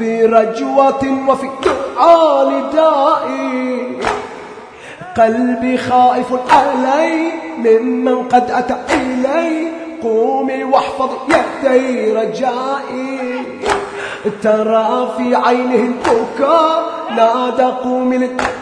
[0.00, 3.96] برجوة وفي دعاء ندائي
[5.16, 9.68] قلبي خائف علي ممن قد أتى إلي.
[10.02, 13.42] قومي واحفظ يدي رجائي.
[14.42, 16.82] ترى في عينه البكاء
[17.16, 18.59] نادى قومي للخباء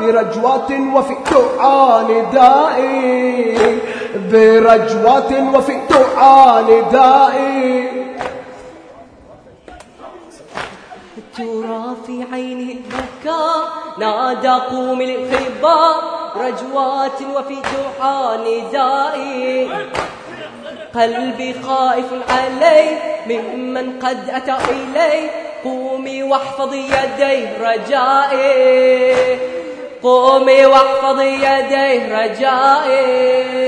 [0.00, 3.78] برجوة وفي دعاء ندائي
[4.32, 7.88] برجوة وفي دعاء ندائي
[11.36, 15.96] ترى في عينه البكاء نادى قوم للخباء
[16.36, 19.68] رجوات وفي دعاء ندائي
[20.98, 22.96] قلبي خائف علي
[23.26, 25.30] ممن قد أتى إلي.
[25.64, 29.38] قومي واحفظي يديه رجائي.
[30.02, 33.58] قومي واحفظي يديه رجائي.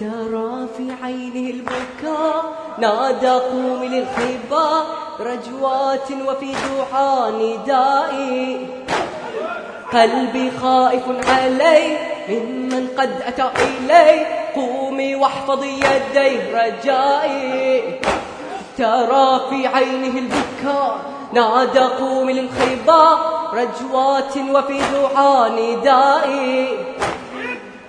[0.00, 2.44] ترى في عينه البكاء
[2.78, 4.86] نادى قومي للخباء.
[5.20, 8.66] رجوات وفي دوحة ندائي.
[9.92, 11.96] قلبي خائف علي
[12.28, 14.26] ممن قد أتى إلي.
[14.54, 17.82] قومي واحفظي يديه رجائي.
[18.78, 21.00] ترى في عينه البكاء.
[21.32, 23.18] نادى قومي للخيباء
[23.54, 26.68] رجوات وفي دوحة ندائي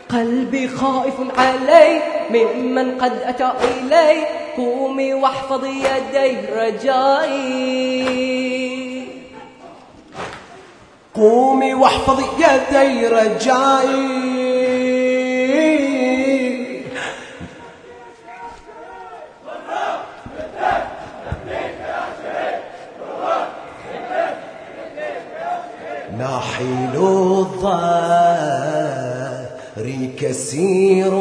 [0.10, 4.26] قلبي خائف علي ممن قد أتى إلي.
[4.58, 8.14] قومي واحفظي يديه رجائي.
[11.16, 14.34] قومي واحفظي يدي رجائي.
[26.18, 28.34] ناحل الظهر
[30.20, 31.14] كثير.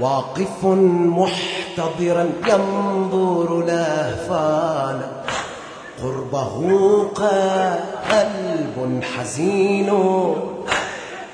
[0.00, 5.08] واقف محتضرا ينظر لهفانا.
[6.02, 6.54] قربه
[8.10, 9.90] قلب حزين.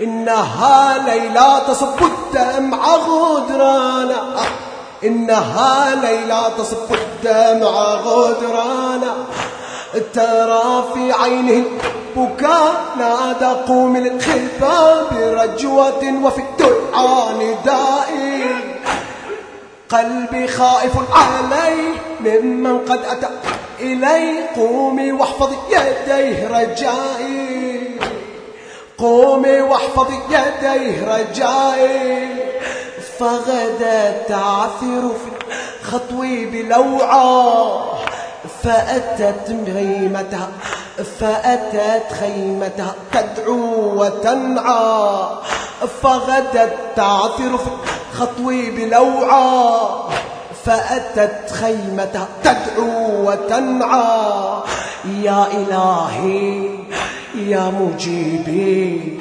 [0.01, 4.21] إنها ليلى تصب الدمع غدرانا.
[5.05, 9.14] إنها ليلى تصب الدمع غدرانا.
[10.14, 11.64] ترى في عينه
[12.17, 18.45] بكاء نادى قوم الخلفة برجوة وفي الدعاء ندائي
[19.89, 21.77] قلبي خائف علي
[22.21, 23.29] ممن قد أتى.
[23.93, 27.99] إلي قومي واحفظي يديه رجائي.
[28.99, 32.28] قومي واحفظي يديه رجائي.
[33.18, 35.30] فغدا تعثر في
[35.82, 37.82] خطوي بلوعه
[38.62, 40.49] فأتت خيمتها
[41.20, 45.28] فأتت خيمتها تدعو وتنعى.
[46.03, 47.70] فغدت تعثر في
[48.18, 49.80] خطوي بلوعى
[50.67, 54.62] فأتت خيمتها تدعو وتنعى.
[55.23, 56.71] يا إلهي
[57.35, 59.19] يا مجيبي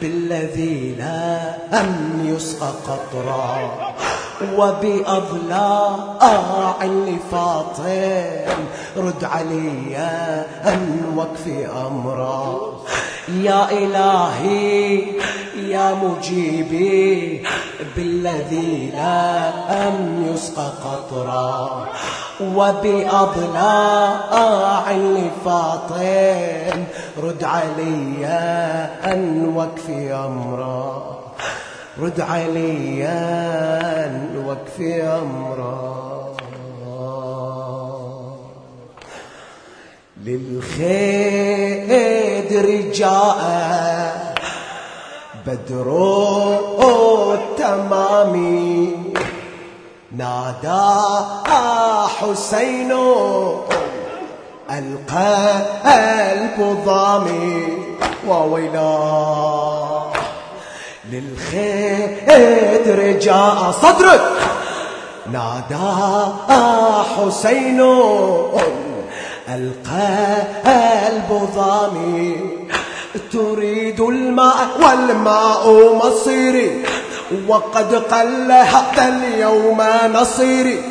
[0.00, 1.88] بالذي لا أن
[2.24, 3.70] يسقى قطرا.
[4.58, 5.98] وبأضلاع
[6.84, 8.64] لفاطم
[8.96, 9.96] رد علي
[10.64, 12.72] أن وكفي أمرا.
[13.28, 15.04] يا إلهي
[15.56, 17.42] يا مجيبي
[17.96, 19.48] بالذي لا
[19.88, 21.88] أم يسقى قطرا.
[22.56, 23.72] وبأضلاع
[24.92, 26.84] لفاطم
[27.22, 28.26] رد علي
[29.04, 31.21] أن وكفي أمرا.
[31.98, 35.92] رد علي أن وكفي أمرا.
[40.24, 41.90] للخير
[42.94, 44.34] جاء
[45.46, 45.88] بدر
[47.34, 48.34] التمام.
[50.16, 50.90] نادى
[52.20, 52.92] حسين
[54.70, 57.68] القلب ضامي
[58.28, 60.21] وويلاه
[61.12, 64.32] للخير جاء صدرك.
[65.32, 65.90] نادى
[67.16, 67.80] حسين.
[69.48, 72.36] القلب ضامي
[73.32, 76.84] تريد الماء والماء مصيري.
[77.48, 79.82] وقد قل هذا اليوم
[80.14, 80.82] نصيري.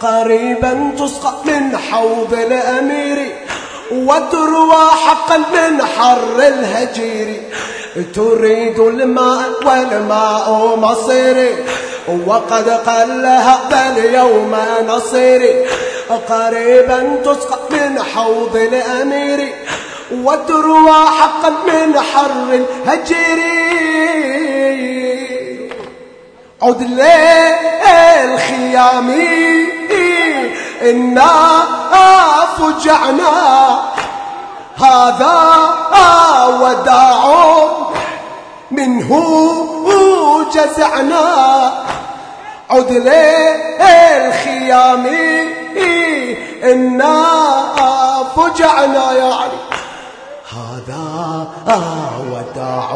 [0.00, 3.32] قريبا تسقى من حوض الأمير.
[3.92, 7.42] وتروى حقا من حر الهجير.
[8.14, 11.64] تريد الماء والماء مصيري.
[12.26, 14.56] وقد قل هذا اليوم
[14.88, 15.64] نصيري.
[16.28, 19.54] قريبا تسقى من حوض الأمير.
[20.12, 23.66] وتروى حقا من حر الهجير.
[26.62, 26.82] عد
[28.24, 29.10] الخيام
[30.82, 31.62] إنا
[32.58, 33.80] فجعنا
[34.76, 35.36] هذا
[36.62, 37.22] وداع
[38.70, 39.10] منه
[40.54, 41.26] جزعنا.
[42.70, 42.90] عد
[43.80, 45.06] الخيام
[46.64, 47.24] إنا
[48.36, 49.58] فجعنا يعني
[50.52, 51.46] هذا
[52.30, 52.90] وداع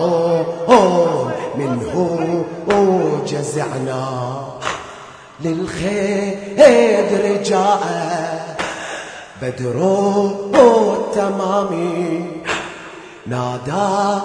[1.57, 1.95] منه
[3.26, 4.07] جزعنا.
[5.41, 8.59] للخير جاء
[9.43, 9.76] بدر
[11.01, 11.72] التمام
[13.26, 14.20] نادى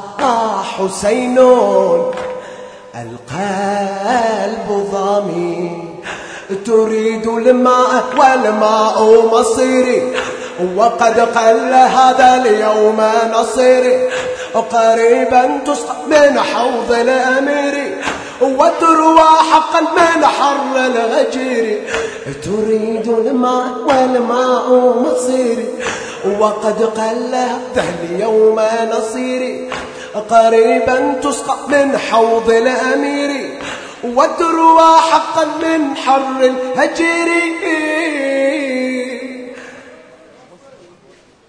[0.78, 1.38] حسين.
[2.96, 5.84] القلب ضامي
[6.66, 8.98] تريد الماء والماء
[9.34, 10.14] مصيري.
[10.76, 13.02] وقد قل هذا اليوم
[13.34, 14.10] نصيري.
[14.72, 17.98] قريبا تسقى من حوض الأمير.
[18.42, 21.82] وتروى حقا من حر الهجير
[22.44, 24.68] تريد الماء والماء
[25.06, 25.70] مصيري
[26.40, 27.32] وقد قل
[27.76, 28.60] دهل يوم
[28.92, 29.70] نصيري
[30.30, 33.60] قريبا تسقى من حوض الأمير.
[34.04, 37.30] وتروى حقا من حر الهجير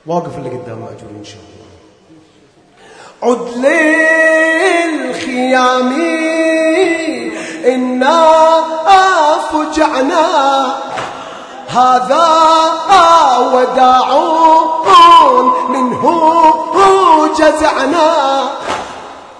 [0.06, 1.55] واقف اللي قدام مأجور إن شاء الله.
[3.26, 3.48] عد
[4.86, 5.92] للخيام.
[7.66, 8.22] إنا
[9.52, 10.26] فجعنا
[11.68, 12.28] هذا
[13.52, 14.08] وداع
[15.68, 16.02] منه
[17.38, 18.10] جزعنا.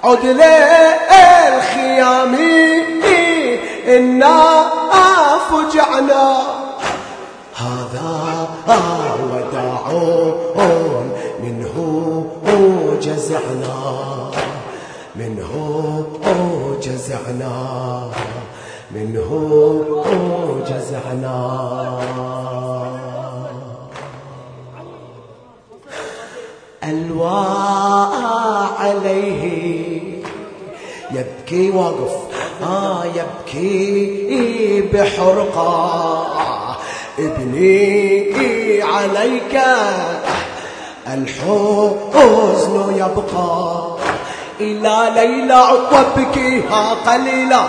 [0.05, 2.37] عد للخيام.
[3.89, 4.67] إنا
[5.51, 6.27] فجعنا
[7.57, 8.49] هذا
[9.33, 9.87] وداع
[11.43, 11.77] منه
[13.03, 14.31] جزعنا
[15.17, 15.53] منه
[16.83, 18.11] جزعنا
[18.95, 19.31] منه
[20.69, 21.37] جزعنا.
[26.85, 28.15] الواء
[28.79, 29.43] عليه
[31.11, 32.17] يبكي واقف
[32.63, 35.97] آه يبكي بحرقة.
[37.19, 39.57] ابني عليك.
[41.15, 43.87] الحزن يبقى
[44.61, 47.61] إلى ليلى وابكيها قليلا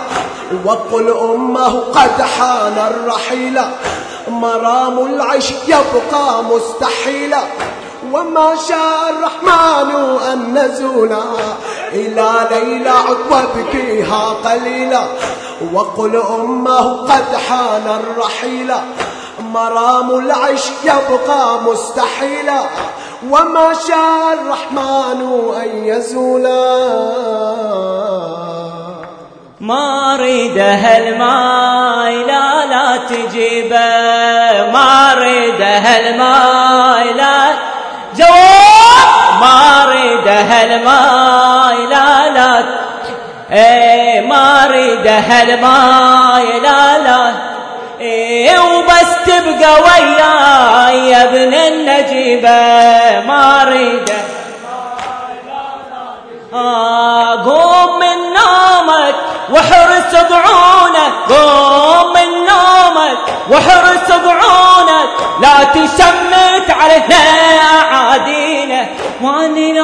[0.64, 3.60] وقل أمه قد حان الرحيل.
[4.28, 7.40] مرام العيش يبقى مستحيلا
[8.12, 9.90] وما شاء الرحمن
[10.32, 11.22] أن نزولا
[11.92, 12.94] إلى ليلى
[13.30, 15.02] وابكيها قليلا
[15.72, 18.72] وقل أمه قد حان الرحيل.
[19.40, 22.60] مرام العيش يبقى مستحيلا
[23.24, 26.78] وما شاء الرحمن أن يزولا.
[29.60, 33.78] ما اريده الماي لا لا تجيبه
[34.72, 37.48] ما اريده الماي لا
[38.16, 39.08] جواب.
[39.40, 42.64] ما اريده الماي لا لا
[43.52, 47.32] إيه ما اريده الماي لا لا
[48.00, 48.46] إيه
[49.08, 52.50] وبس تبقى وياي يا ابن النجيبه
[53.26, 54.14] ما اريده
[56.54, 59.14] آه قوم من نومك
[59.50, 63.18] وحرس ضعونك قوم من نومك
[63.50, 65.08] وحرس ضعونك
[65.40, 67.14] لا تشمت علينا
[67.92, 68.86] أعادينا
[69.22, 69.82] وأني لا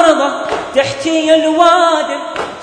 [0.00, 0.32] أرضى
[0.76, 2.20] تحكي الوادم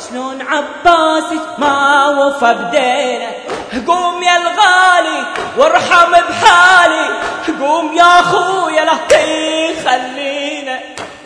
[0.10, 3.30] شلون عباسك ما وفى بدينا
[3.88, 5.26] قوم يا الغالي
[5.58, 7.08] وارحم بحالي.
[7.62, 8.94] قوم يا أخويا لا
[9.86, 10.80] خلينا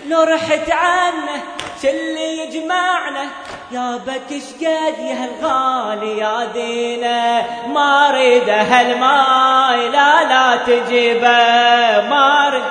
[0.07, 1.43] لو رحت عنه
[1.81, 3.25] شلي يجمعنا.
[3.71, 11.27] يا بك شقد يا الغالي يا دينا ما أريد هالماي لا لا تجيبه.
[12.09, 12.63] ما أريد.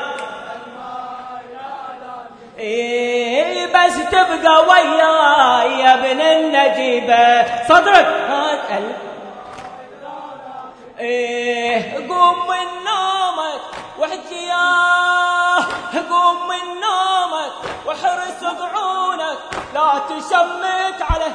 [2.61, 8.07] إيه بس تبقى وياي يا ابن النجيبة صدرك.
[8.07, 8.59] هات
[10.99, 13.61] إيه قوم من نومك
[13.99, 15.65] وحجياه
[16.11, 17.53] قوم من نومك
[17.87, 19.39] وحرس ضعونك
[19.75, 21.29] لا تشمت على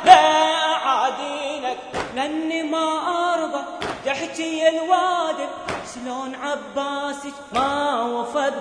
[0.86, 1.78] عادينك.
[2.16, 2.88] لاني ما
[3.34, 3.64] أرضى
[4.06, 5.50] تحكي الوادم
[5.94, 8.52] شلون عباسك ما وفى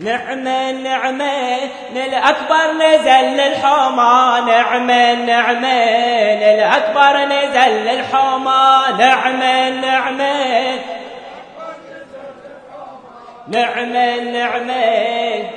[0.00, 1.58] نعمة نعمة
[1.94, 5.84] للأكبر نزل للحومة نعمة نعمة
[6.34, 10.78] للأكبر نزل للحومة نعمة نعمة
[13.48, 15.48] نعمة نعمة.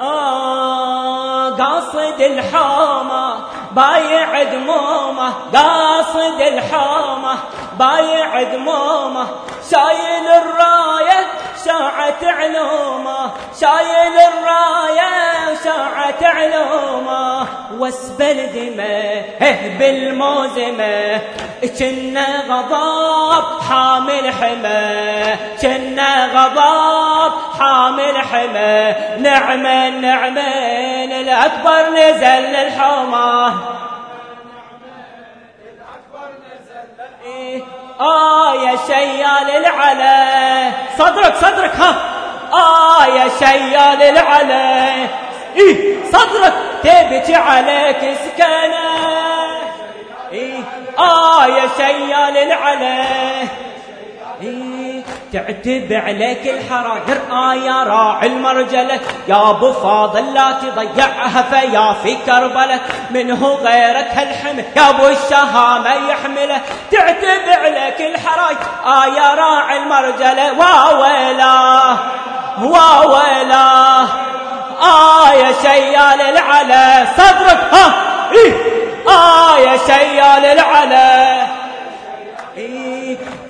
[0.00, 3.34] آه قاصد الحومة
[3.72, 5.32] بايع دمومه.
[5.54, 7.38] قاصد الحومة.
[7.78, 9.26] بايع دمومه
[9.70, 13.30] شايل الراية ساعة علومه.
[13.60, 17.46] شايل الراية ساعة علومه.
[17.78, 19.24] واسبل دمه
[19.78, 21.20] بالموزمة.
[21.78, 25.36] كنا غضاب حامل حمى.
[25.62, 28.94] كنا غضاب حامل حمى.
[29.22, 30.40] نعمة نعمة
[31.20, 33.75] الأكبر نزل للحمى
[38.00, 41.94] آه يا شيال العلا؟ صدرك صدرك ها.
[42.52, 44.92] آه يا شيال العلا
[45.56, 46.52] إيه صدرك
[46.82, 48.86] تبكي عليك سكنة
[50.32, 50.58] إيه
[50.98, 53.04] آه يا شيال العلا؟
[54.42, 54.75] إيه
[55.32, 59.00] تعتب عليك الحراير آه يا راعي المرجلة.
[59.28, 62.80] يا أبو فاضل لا تضيعها فيا في كربلة.
[63.10, 66.60] منه غيرك هالحمل يا أبو الشهامة يحمله.
[66.90, 70.52] تعتب عليك الحراير آه يا راعي المرجلة.
[70.58, 71.98] واويلاه
[72.62, 74.06] واويلاه
[74.82, 77.60] آه يا شيال العلا صدرك.
[77.72, 77.94] ها
[78.32, 78.52] إيه.
[79.08, 81.46] آه يا شيال العلا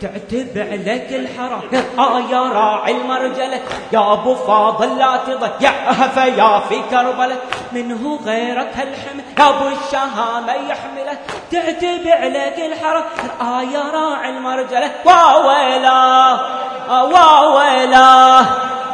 [0.01, 1.61] تعتب عليك الحرام
[1.99, 3.61] آه يا راعي المرجلة
[3.93, 7.37] يا أبو فاضل لا تضيعها فيا في كربلة.
[7.73, 11.19] منه غيرك هالحمل؟ يا أبو الشهامة يحمله.
[11.53, 13.05] تعتب عليك الحرام
[13.41, 14.91] آه يا راعي المرجلة.
[15.05, 16.33] واويلا
[16.89, 18.39] آه واويلا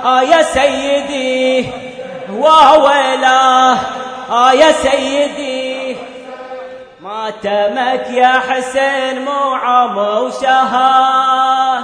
[0.04, 1.70] آه يا سيدي.
[2.32, 3.72] واويلا
[4.30, 5.61] آه يا سيدي.
[7.02, 11.78] ما تمك يا حسين مو عم وشها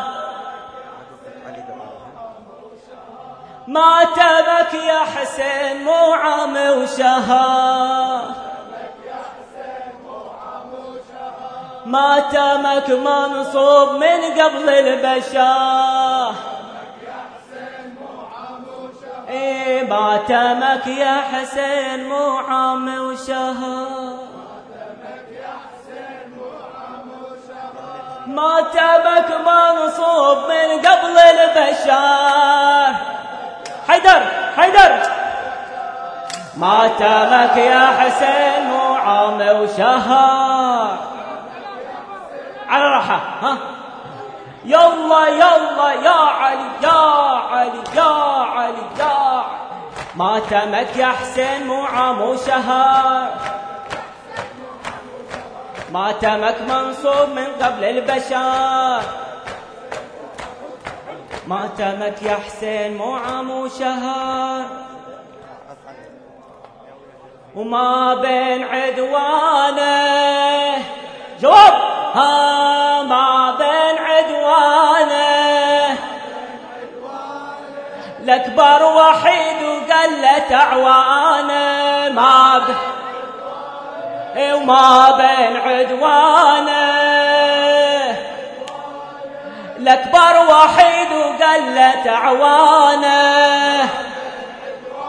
[3.66, 8.34] ما تمك يا حسين مو عم وشها
[11.86, 16.34] ما تمك منصوب من قبل البشر.
[19.28, 22.28] إيه ماتمك يا حسين مو
[28.28, 32.94] عام وشهر ماتمك منصوب من قبل البشر.
[33.88, 34.22] حيدر
[34.56, 35.02] حيدر.
[36.56, 40.96] ماتمك يا حسين مو عام وشهر.
[42.68, 43.56] على راحة ها؟
[44.64, 46.90] يلا يلا يا علي يا
[47.50, 48.02] علي يا
[48.54, 49.44] علي يا علي.
[50.14, 53.28] ما تمك يا حسين مو عام وشهر.
[55.92, 59.02] ما تمك منصوب من قبل البشر.
[61.46, 64.64] ما تمك يا حسين مو عام وشهر.
[67.56, 69.78] وما بين عدوانه.
[71.40, 71.72] جواب!
[72.14, 75.98] ها ما بين عدوانه.
[78.20, 82.12] الأكبر وحيد وقلت أعوانه.
[82.14, 82.62] ما ب...
[84.36, 87.08] وما بين عدوانه.
[89.78, 93.88] الأكبر وحيد وقلت أعوانه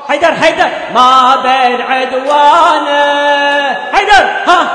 [0.07, 0.69] حيدر حيدر.
[0.95, 3.77] ما بين عدوانه.
[3.93, 4.67] حيدر ها.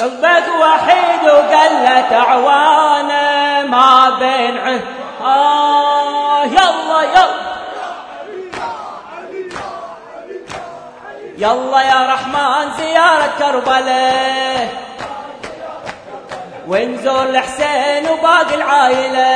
[0.00, 4.80] قلبك وحيد وقلت أعوانه ما بين عه
[5.26, 7.47] آه يلا يلا.
[11.38, 14.68] يلا يا رحمن زيارة كربلاء
[16.68, 19.32] ونزور الحسين وباقي العائلة.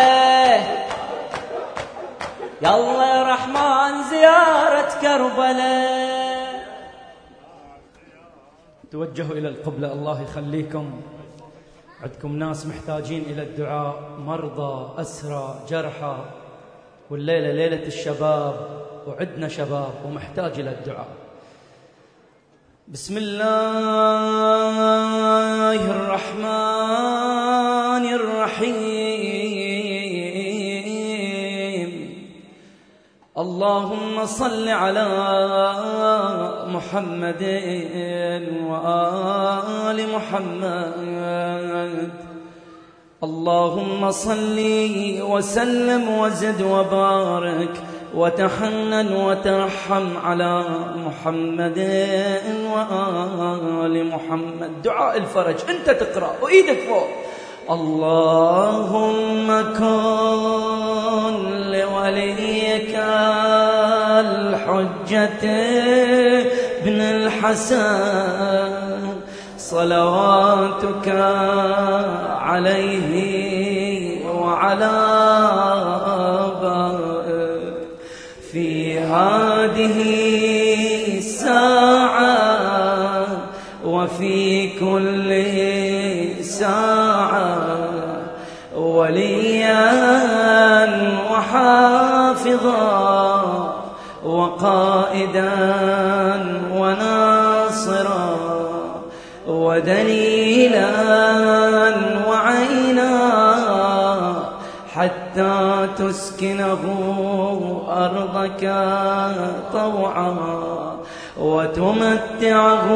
[2.63, 6.53] يلا يا رحمن زيارة كربلاء
[8.91, 9.93] توجهوا إلى القبلة.
[9.93, 11.01] الله يخليكم.
[12.03, 13.95] عندكم ناس محتاجين إلى الدعاء.
[14.19, 16.17] مرضى أسرى جرحى.
[17.11, 18.55] والليلة ليلة الشباب.
[19.07, 21.07] وعدنا شباب ومحتاج إلى الدعاء.
[22.93, 24.61] بسم الله
[25.97, 26.45] الرحمن
[28.21, 28.93] الرحيم.
[33.39, 35.09] اللهم صل على
[36.69, 37.43] محمد
[38.69, 42.11] وآل محمد.
[43.25, 44.59] اللهم صل
[45.33, 47.75] وسلم وزد وبارك
[48.15, 50.65] وتحنن وترحم على
[51.07, 51.79] محمد
[52.73, 54.71] وآل محمد.
[54.85, 57.09] دعاء الفرج أنت تقرأ وإيدك فوق.
[57.71, 59.49] اللهم
[59.79, 61.35] كن
[61.73, 62.95] لوليك
[64.27, 65.45] الحجة
[66.85, 68.71] بن الحسن
[69.59, 71.09] صلواتك
[72.41, 73.11] عليه
[74.27, 74.99] وعلى
[79.13, 79.97] هذه
[81.19, 82.33] الساعة
[83.85, 85.29] وفي كل
[86.45, 87.93] ساعة
[88.77, 89.93] وليا
[91.31, 92.73] وحافظا
[94.25, 95.51] وقائدا
[96.73, 98.37] وناصرا
[99.47, 100.32] ودليلا
[105.33, 106.85] حتى تسكنه
[107.89, 108.75] أرضك
[109.73, 110.37] طوعا
[111.41, 112.89] وتمتعه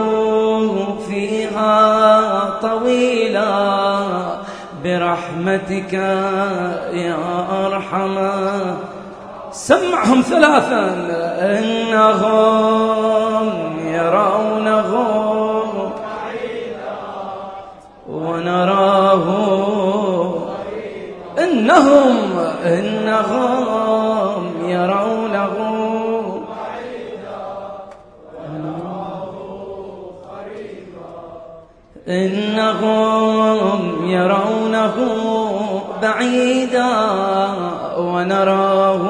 [1.08, 3.98] فيها طويلا.
[4.84, 5.92] برحمتك
[6.92, 8.16] يا أرحم.
[9.52, 10.94] سمعهم ثلاثا.
[11.40, 12.66] إنهم
[13.86, 14.92] يرونه
[18.10, 19.56] ونراه
[21.38, 22.16] إنهم
[22.66, 25.54] إنهم يرونه.
[32.08, 34.94] إنهم يرونه
[36.02, 36.94] بعيدا
[37.98, 39.02] ونراه.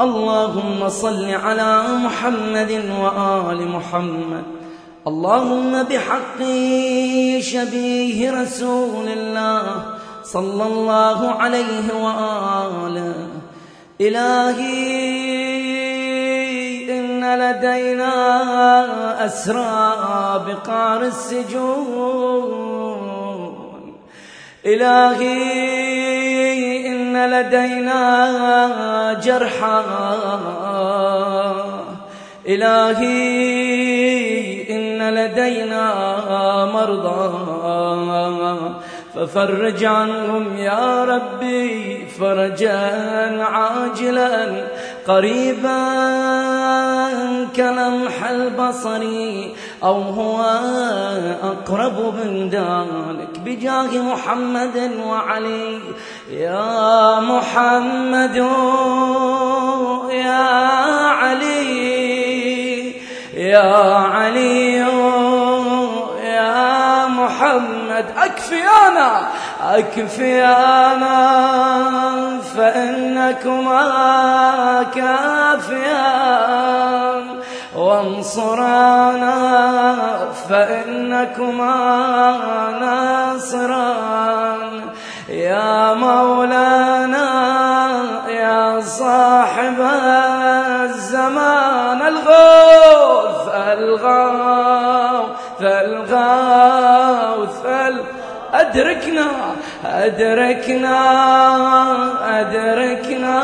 [0.00, 4.42] اللهم صل على محمد وآل محمد.
[5.06, 6.38] اللهم بحق
[7.40, 9.95] شبيه رسول الله.
[10.32, 13.14] صلى الله عليه وآله.
[14.00, 15.26] إلهي
[17.36, 18.14] لدينا
[19.24, 19.94] أسرى
[20.46, 21.66] بقار السجون.
[24.66, 25.36] إلهي
[26.86, 28.02] إن لدينا
[29.24, 29.82] جرحى.
[32.48, 33.16] إلهي
[34.70, 35.84] إن لدينا
[36.74, 37.30] مرضى.
[39.16, 44.64] ففرج عنهم يا ربي فرجا عاجلا
[45.08, 45.78] قريبا
[47.56, 49.02] كلمح البصر
[49.84, 50.40] أو هو
[51.42, 55.80] أقرب من ذلك بجاه محمد وعلي.
[56.30, 58.36] يا محمد
[60.10, 60.46] يا
[61.08, 61.66] علي
[63.36, 65.35] يا علي.
[68.66, 69.26] أكفيانا
[69.62, 71.16] أكفيانا
[72.56, 73.82] فإنكما
[74.94, 76.16] كافيان.
[77.76, 79.36] وانصرانا
[80.48, 81.76] فإنكما
[82.80, 84.66] ناصران.
[85.28, 87.30] يا مولانا
[88.28, 89.80] يا صاحب
[90.84, 96.85] الزمان الغوث الغوث الغوث
[98.76, 99.26] أدركنا
[99.86, 100.98] أدركنا
[102.40, 103.42] أدركنا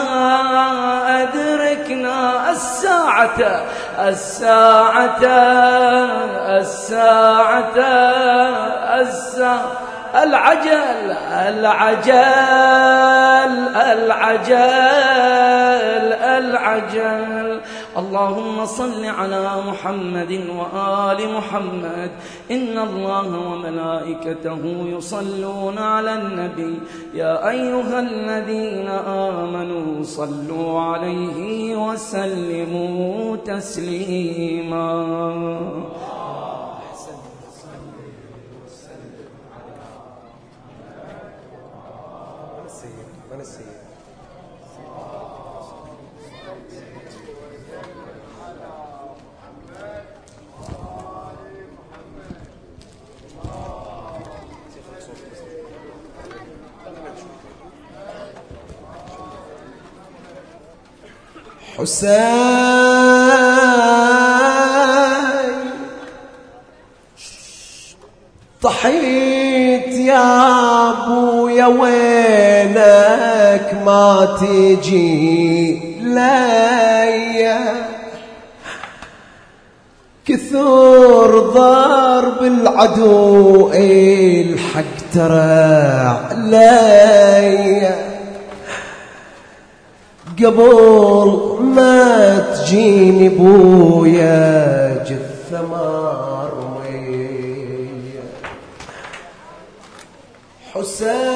[1.22, 3.38] أدركنا الساعة
[3.98, 5.24] الساعة
[6.58, 7.78] الساعة
[9.00, 9.72] الساعة.
[10.22, 11.16] العجل
[11.48, 12.12] العجل
[13.76, 14.62] العجل
[16.22, 17.60] العجل.
[17.96, 22.10] اللهم صل على محمد وآل محمد.
[22.50, 26.80] إن الله وملائكته يصلون على النبي.
[27.14, 34.92] يا أيها الذين آمنوا صلوا عليه وسلموا تسليما.
[61.82, 63.32] حسين.
[68.62, 72.62] طحيت يا أبويا وينك
[73.86, 77.58] ما تجي ليا
[80.26, 84.82] كثر ضرب العدو الحق
[85.14, 87.96] ترى عليا
[90.38, 97.02] قبل ما تجيني بويا جثة مروية
[100.74, 101.32] حسين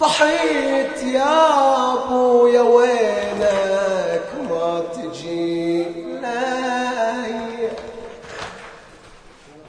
[0.00, 5.86] طحيت يا ابويا وينك ما تجي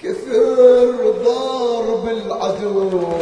[0.03, 3.13] كثر ضرب العدو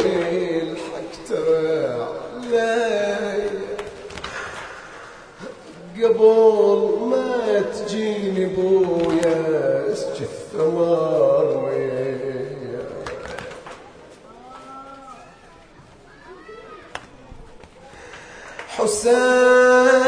[6.03, 12.81] قبل ما تجيني بويا اسجد ثمار ويا
[18.67, 20.00] حسين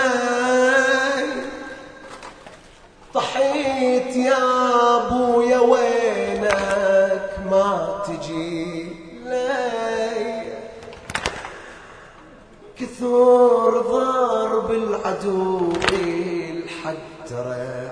[14.64, 17.92] ضرب العدو الحق ترى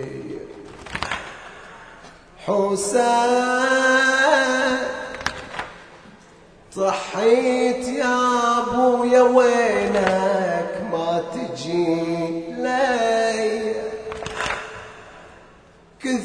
[2.46, 3.74] حسين
[6.76, 8.18] طحيت يا
[8.58, 10.43] ابويا وينك؟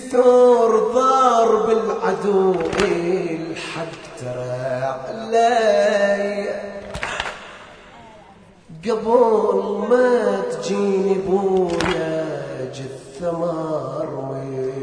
[0.09, 6.49] كثر ضرب العدو الحق ترى علي.
[8.85, 12.25] قبل ما تجيني بويا
[12.73, 14.73] جثة مرمي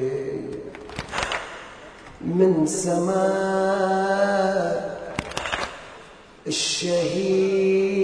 [2.21, 3.97] من سماء
[6.47, 7.97] الشهيد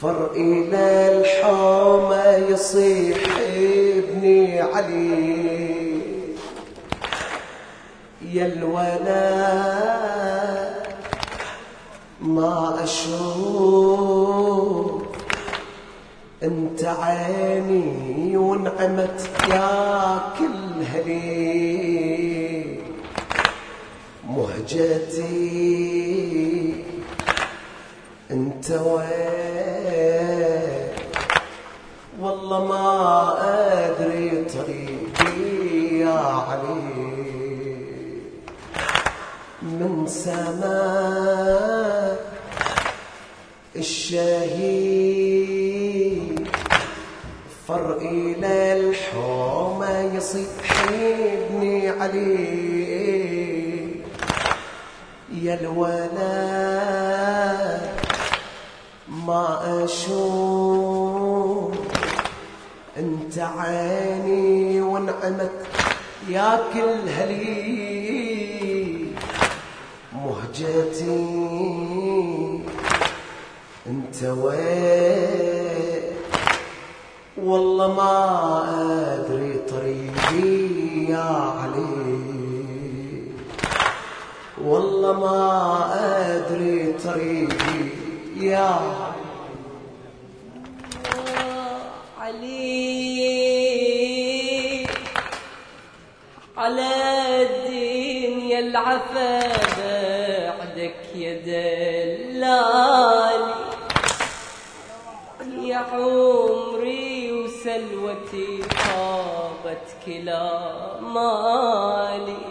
[0.00, 3.18] فر إلى الحومة يصيح
[4.60, 6.02] علي.
[8.22, 9.84] يا الولاء
[12.20, 14.44] ما أشوف.
[16.42, 22.78] أنت عيني ونعمت يا كل هلي
[24.28, 25.34] مهجتي
[28.30, 29.44] أنت وين؟
[32.20, 33.34] والله ما
[36.24, 37.04] علي
[39.62, 41.54] من سماء
[43.76, 45.24] الشهيد
[47.68, 52.74] فر إلى الحومة يصيح ابني علي.
[55.42, 56.18] يا الولد
[59.08, 61.74] ما أشوف
[62.96, 65.63] أنت عيني ونعمت
[66.28, 67.54] يا كل هلي
[70.12, 71.04] مهجتي.
[73.86, 76.02] انت وين؟
[77.36, 78.14] والله ما
[79.14, 80.48] أدري طريقي
[81.12, 82.14] يا علي.
[84.64, 85.40] والله ما
[86.36, 87.80] أدري طريقي
[88.36, 88.80] يا
[92.20, 93.43] علي.
[96.64, 96.92] على
[97.42, 99.38] الدين يا العفا
[99.76, 101.34] بعدك يا
[102.24, 103.54] دلالي.
[105.68, 108.52] يا عمري وسلوتي
[108.84, 110.50] طابت كلا
[111.00, 112.42] مالي.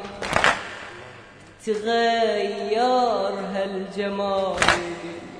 [1.65, 4.55] تغير هالجمال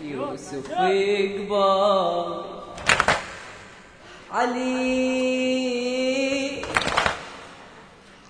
[0.01, 2.29] يوسف قبال
[4.31, 6.02] علي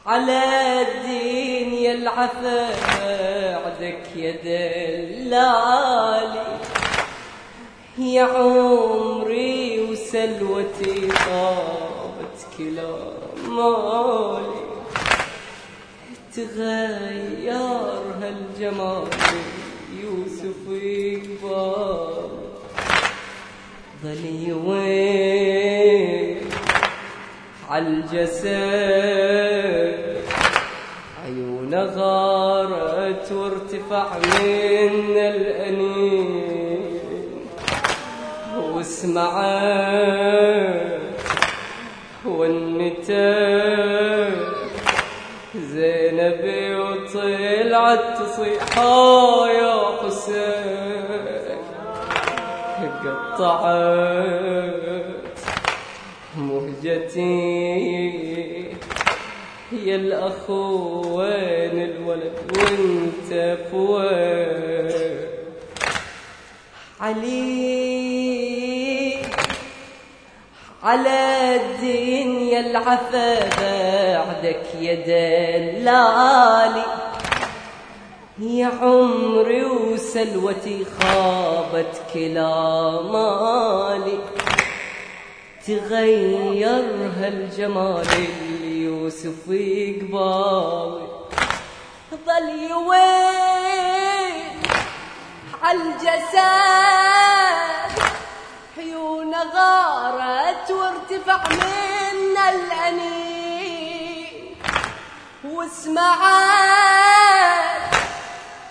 [0.05, 2.69] على الدين يا العفا
[3.63, 6.43] بعدك يا دلالي
[7.97, 12.95] يا عمري وسلوتي طابت كلا
[13.47, 14.63] مالي.
[16.35, 19.07] تغير هالجمال
[20.03, 22.29] يوسف يقبل
[24.03, 26.32] ظلي وين
[27.73, 28.53] عالجسد
[31.25, 36.49] عيونه غارت وارتفع من الأنين.
[38.57, 39.43] واسمعت
[42.25, 43.13] والنتاج.
[45.55, 46.43] زينب
[46.79, 48.77] وطلعت تصيح.
[49.47, 51.33] يا حسين.
[53.05, 54.83] قطعت.
[56.83, 58.63] مهجتي
[59.71, 65.17] يا الأخو وين الولد وانت فوين
[67.01, 68.43] علي
[70.83, 76.85] على الدين يا العفا بعدك يا دلالي.
[78.39, 84.19] يا عمري وسلوتي خابت كلا مالي.
[85.67, 91.07] تغير هالجمال اللي يوسف قبالي
[92.25, 94.61] ظل يوين
[95.61, 96.43] عالجسد
[98.77, 103.35] عيونه غارت وارتفع من الأنين.
[105.43, 106.73] واسمعت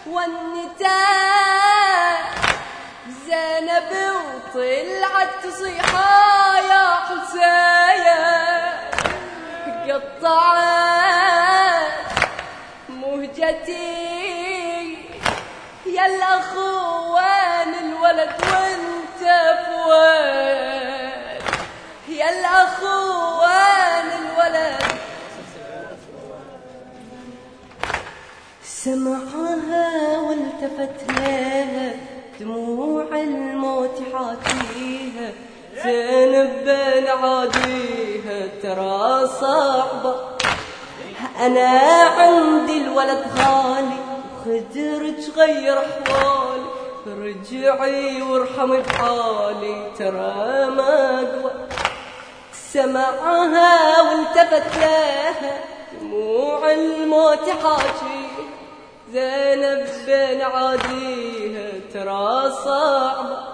[0.06, 0.92] والنتاج
[3.26, 3.90] زينب
[4.54, 5.88] وطلعت تصيح
[7.42, 11.02] يا حسين قطعت
[12.88, 14.12] مهجتي.
[15.86, 16.06] يا
[17.14, 19.22] وين الولد وانت
[19.64, 21.40] فوين
[22.08, 22.96] يا الأخو
[23.42, 24.82] وين الولد.
[28.64, 29.88] سمعها
[30.18, 31.88] والتفت لها
[32.40, 35.28] دموع الموت حاتيها
[36.64, 40.14] بن عاديها ترى صعبة.
[41.40, 41.68] أنا
[42.18, 43.98] عندي الولد غالي
[44.34, 46.64] وخدر تغير أحوالي
[47.06, 51.52] رجعي وارحمي بحالي ترى ما أقوى
[52.52, 55.60] سمعها والتفت لها
[56.00, 58.22] دموع الموت حاجي.
[59.12, 63.51] زينب بن عاديها ترى صعبة.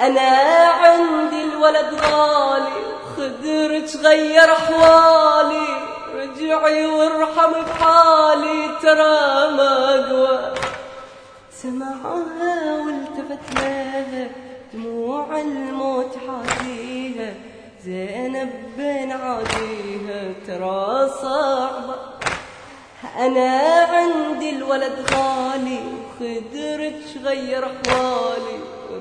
[0.00, 0.30] أنا
[0.68, 2.82] عندي الولد غالي
[3.16, 5.66] خدر تغير أحوالي
[6.14, 10.54] رجعي وارحم بحالي ترى ما أقوى.
[11.52, 14.30] سمعها والتفت لها
[14.74, 17.34] دموع الموت حاجيها
[17.84, 21.96] زينب بن عاديها ترى صعبة.
[23.18, 28.58] أنا عندي الولد غالي وخدرت تغير أحوالي.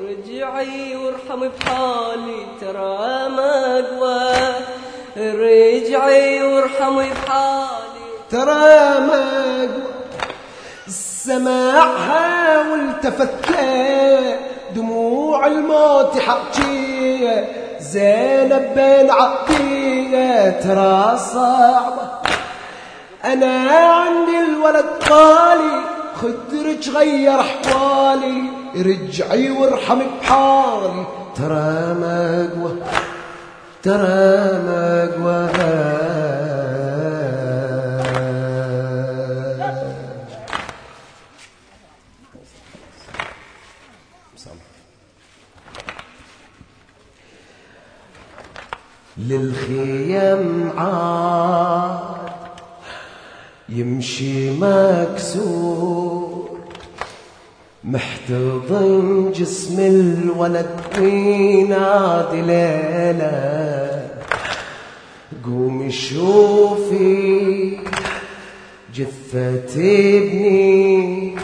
[0.10, 4.34] رجعي وارحمي بحالي ترى ما أقوى.
[5.18, 8.08] رجعي وارحمي بحالي.
[8.30, 9.24] ترى ما
[9.64, 9.92] أقوى.
[11.26, 14.40] سماعها والتفت له
[14.76, 17.48] دموع الموت حكيه
[17.80, 22.12] زينب بن عقيه ترى صعبة
[23.26, 25.84] أنا عندي الولد قالي
[26.22, 28.61] خدرك غير أحوالي.
[28.76, 31.06] رجعي وارحمي بحالي.
[31.36, 32.72] ترى ما أقوى
[33.84, 35.42] ترى ما أقوى.
[49.18, 52.32] للخيم عاد
[53.70, 56.31] يمشي مكسور.
[57.84, 64.02] محتضن جسم الولد وينادي ليلة
[65.46, 67.78] قومي شوفي
[68.96, 69.76] جثة
[70.18, 71.36] ابني.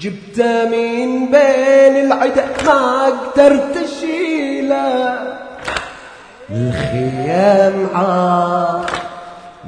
[0.00, 5.18] جبته من بين العدا ما قدرت اشيله
[6.50, 8.90] الخيام عار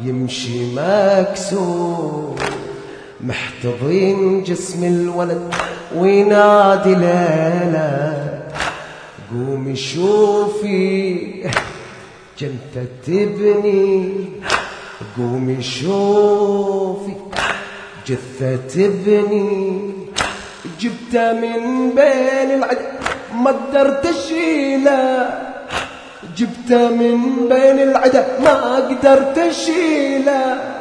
[0.04, 2.36] يمشي مكسور.
[3.24, 5.54] محتضين جسم الولد
[5.96, 8.40] وينادي ليلة
[9.30, 11.20] قومي شوفي
[12.38, 14.14] جنتة ابني
[15.18, 17.12] قومي شوفي
[18.06, 19.80] جثة ابني
[20.80, 22.78] جبته من بين العد
[23.34, 25.28] ما قدرت أشيله
[26.36, 30.79] جبته من بين العدا ما قدرت أشيله.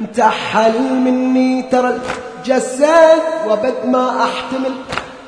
[0.00, 1.98] انتحل مني ترى
[2.40, 4.74] الجسد وبد ما أحتمل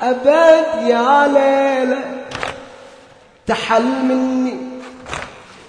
[0.02, 2.04] أبد يا ليله
[3.40, 4.56] انتحل مني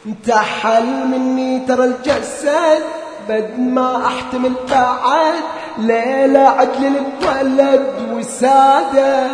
[0.06, 2.84] انتحل مني ترى الجسد
[3.30, 5.34] بد ما أحتمل بعد.
[5.78, 9.28] ليلة عدل الولد وساده.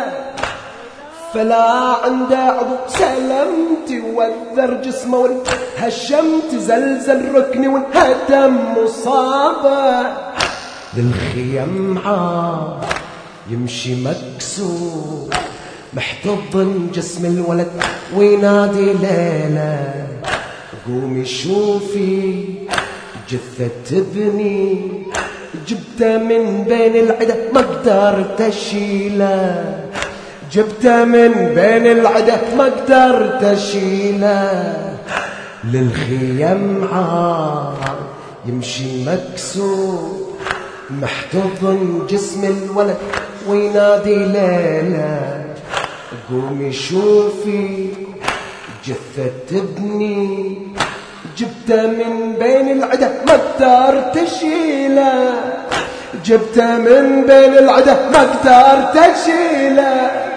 [1.34, 2.76] فلا عنده عضو.
[2.88, 5.30] سلمت وذر جسمه
[5.78, 10.06] هشمت زلزل ركني وانهدم مصابة.
[10.96, 11.98] للخيم
[13.50, 15.28] يمشي مكسور.
[15.94, 17.70] محتضن جسم الولد.
[18.16, 19.94] وينادي ليلة
[20.86, 22.44] قومي شوفي.
[23.30, 24.92] جثة ابني.
[25.68, 27.36] جبته من بين العدا.
[27.52, 29.74] ما قدرت اشيله
[30.54, 34.76] جبته من بين العدا ما قدرت أشيله.
[35.64, 37.96] للخيم عار
[38.46, 40.20] يمشي مكسور
[40.90, 42.96] محتضن جسم الولد
[43.48, 45.44] وينادي ليلة
[46.30, 47.88] قومي شوفي
[48.86, 50.58] جثة ابني.
[51.38, 55.34] جبته من بين العدا ما قدرت أشيله.
[56.24, 60.33] جبته من بين العدا ما قدرت أشيله.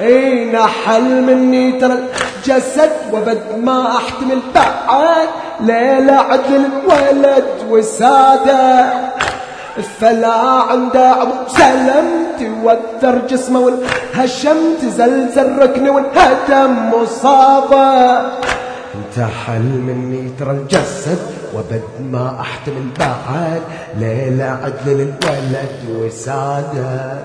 [0.00, 5.28] إي نحل مني ترى الجسد وبد ما أحتمل بعد
[5.60, 8.92] ليلة عدل الولد وسادة.
[10.00, 10.40] فلا
[10.70, 18.20] عنده عبو سلمت وذر جسمه والهشمت زلزل ركني وانهدم مصابة.
[18.94, 21.18] أنت حل مني ترى الجسد
[21.54, 21.82] وبد
[22.12, 23.62] ما أحتمل بعد
[23.98, 27.18] ليلة عدل للولد وسادة.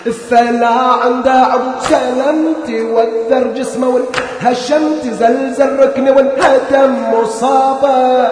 [0.00, 8.30] فلا عند عبو سلمتي وذر جسمه والهشمت زلزل ركني والهدم مصابة.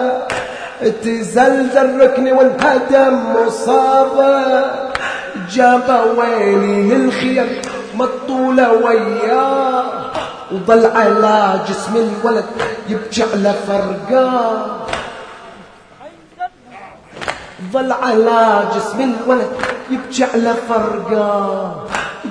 [1.03, 4.65] تزلزل ركني والهدم مصابة.
[5.51, 5.87] جاب
[6.17, 7.61] ويلي للخير
[7.95, 9.83] مطولة وياه
[10.51, 12.45] وظل على جسم الولد
[12.89, 14.65] يبكي على فرقاه
[17.73, 19.51] ظل على جسم الولد
[19.91, 21.71] يبكي على فرقاه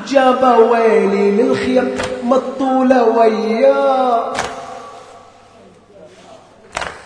[0.08, 1.94] جاب ويلي للخير
[2.24, 4.32] مطولة وياه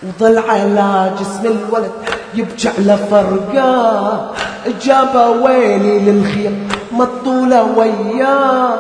[0.03, 1.91] وظل على جسم الولد
[2.35, 4.31] يبكي على فرقاه
[4.85, 5.15] جاب
[5.45, 6.53] ويلي للخير
[6.93, 8.79] مطولة وياه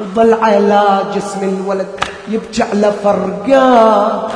[0.00, 0.84] وظل على
[1.14, 1.86] جسم الولد
[2.28, 4.28] يبكي على فرقاه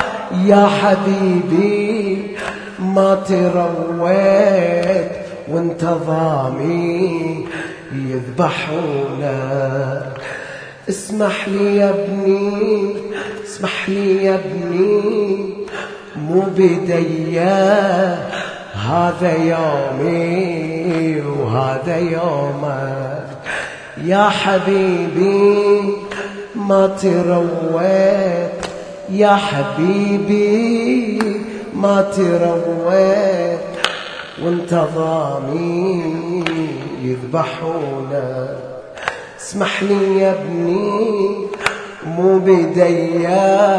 [0.45, 2.37] يا حبيبي
[2.79, 5.20] ما ترويت
[5.53, 7.45] وانت ضامي
[7.93, 9.35] يذبحونا
[10.89, 12.93] اسمح لي يا ابني
[13.45, 15.53] اسمح لي يا ابني
[16.15, 18.17] مو بديا
[18.73, 23.27] هذا يومي وهذا يومك.
[24.03, 25.83] يا حبيبي
[26.55, 28.65] ما ترويت
[29.09, 31.21] يا حبيبي
[31.75, 33.70] ما ترويت.
[34.45, 36.03] وانت ضامي
[37.01, 38.57] يذبحونا
[39.41, 41.47] اسمح لي يا ابني
[42.07, 43.71] مو بديا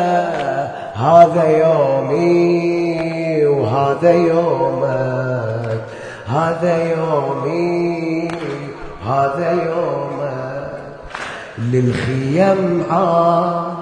[0.95, 5.85] هذا يومي وهذا يومك.
[6.27, 8.29] هذا يومي
[9.07, 10.83] هذا يومك.
[11.59, 13.75] للخيم عاد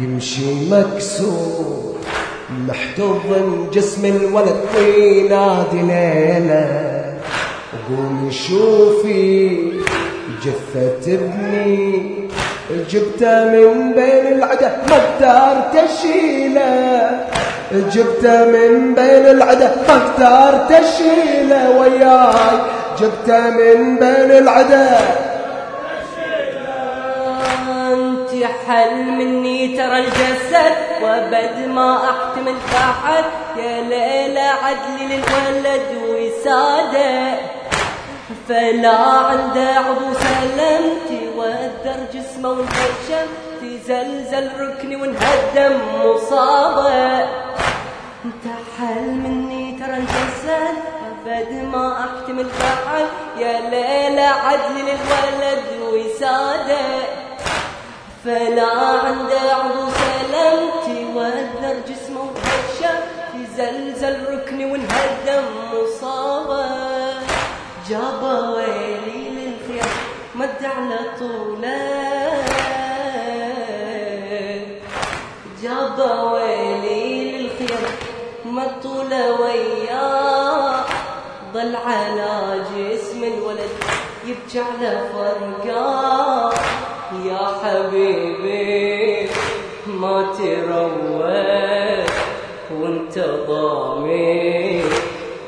[0.00, 1.91] يمشي مكسور.
[2.68, 7.02] محتضن جسم الولد وينادي ليلة
[7.88, 9.58] قومي شوفي
[10.44, 12.02] جثة ابني
[12.90, 17.10] جبته من بين العدة ما أقدر تشيله.
[17.72, 22.58] جبته من بين العدة ما أقدر تشيله وياي.
[23.00, 24.98] جبته من بين العدة
[28.42, 33.24] انت حل مني ترى الجسد؟ وبد ما احتمل بعد
[33.56, 37.34] يا ليلى عدل للولد وساده
[38.48, 43.28] فلا عنده عضو سلمتي وأذر جسمه وانهشم
[43.60, 47.20] تزلزل ركني وانهدم مصابة.
[48.24, 48.44] انت
[48.78, 50.76] حل مني ترى الجسد؟
[51.26, 53.06] أبد ما أحتمل بعد
[53.38, 57.21] يا ليلى عدل للولد وسادة
[58.24, 58.66] فلا
[59.04, 63.00] عنده عضو سلمتي وأذر جسمه وانهشم
[63.34, 66.66] تزلزل ركني وانهدم مصابة
[67.88, 68.22] جاب
[68.54, 69.84] ويلي للخير
[70.34, 72.42] مد على طوله
[75.62, 75.98] جاب
[76.32, 77.78] ويلي للخير
[78.44, 80.84] مد طوله وياه
[81.54, 83.70] ضل على جسم الولد
[84.26, 86.52] يبكي على فرقاه
[87.12, 89.28] يا حبيبي
[89.86, 92.10] ما تروت
[92.80, 93.18] وانت
[93.48, 94.82] ضامي.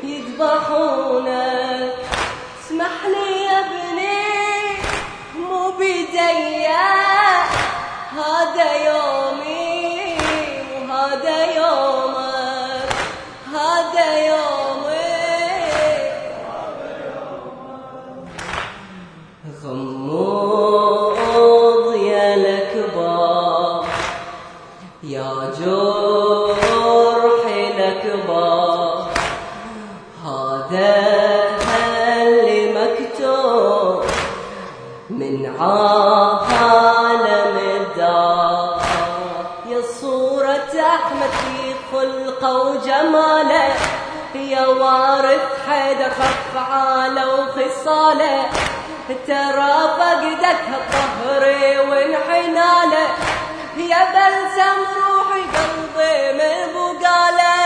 [0.03, 1.95] يذبحونك
[2.61, 4.23] اسمح لي يا ابني
[5.41, 6.89] مو بديا
[8.13, 9.04] هذا يومي
[42.51, 43.75] وجماله
[44.35, 48.47] يا وارث حيدر خفعاله وخصاله
[49.27, 50.63] ترى فقدك
[50.93, 53.07] ظهري وانحناله
[53.77, 57.64] يا بلسم روحي قلبي من بقاله.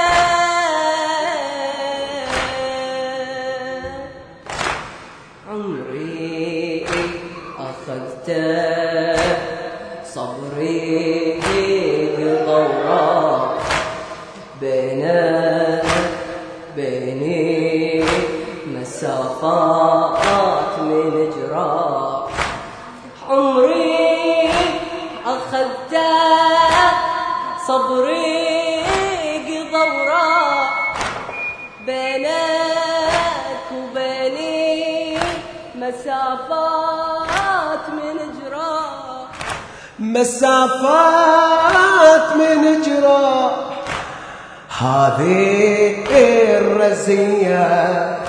[19.39, 22.31] مسافات من جراح
[23.29, 24.51] عمري
[25.27, 26.09] أخذته
[27.69, 28.59] صبري
[29.49, 30.71] طريق ضوراء
[31.87, 35.19] بينك وبيني
[35.75, 39.29] مسافات من جراح
[39.99, 40.67] مسافات
[42.37, 43.53] من جراح
[44.83, 46.05] هذه
[46.59, 48.28] الرزية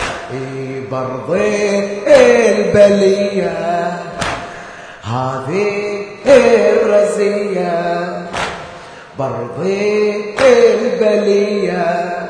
[0.91, 3.91] برضي البلية.
[5.03, 8.07] هذه الرزية.
[9.19, 12.27] برضي البلية.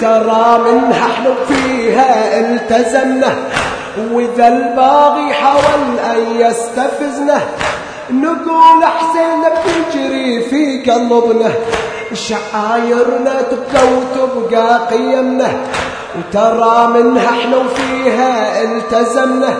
[0.00, 3.34] ترى منها إحنا فيها التزمنا.
[4.12, 7.40] وإذا الباغي حاول أن يستفزنا
[8.10, 11.52] نقول أحسن بتجري في قلبنا
[12.14, 15.50] شعايرنا تبكى وتبقى قيمنا.
[16.18, 19.56] وترى منها إحنا وفيها التزمنا.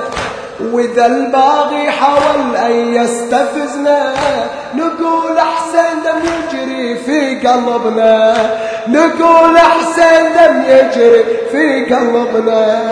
[0.72, 4.12] وإذا الباغي حاول أن يستفزنا
[4.74, 8.34] نقول أحسن دم يجري في قلبنا.
[8.88, 12.90] نقول أحسن دم يجري في قلبنا.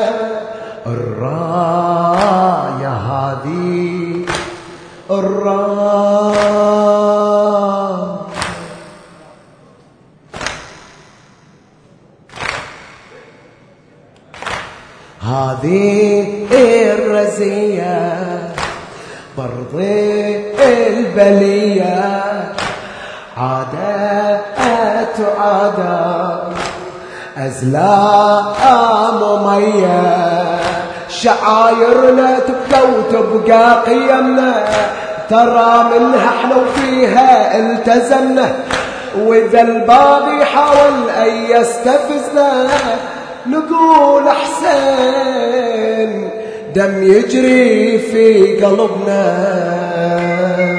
[0.86, 4.24] الراية هذه
[5.10, 6.77] الراية
[15.28, 18.18] هذه الرزية
[19.38, 20.44] برضي
[20.88, 22.22] البلية
[23.36, 26.42] عادات عادات
[27.38, 28.44] أزلام
[29.46, 30.58] مية
[31.08, 34.64] شعايرنا تبقى وتبقى قيمنا
[35.30, 38.54] ترى منها إحنا وفيها التزمنا.
[39.18, 42.68] وإذا الباغي حاول أن يستفزنا
[43.50, 46.28] نقول حسين
[46.74, 50.77] دم يجري في قلبنا.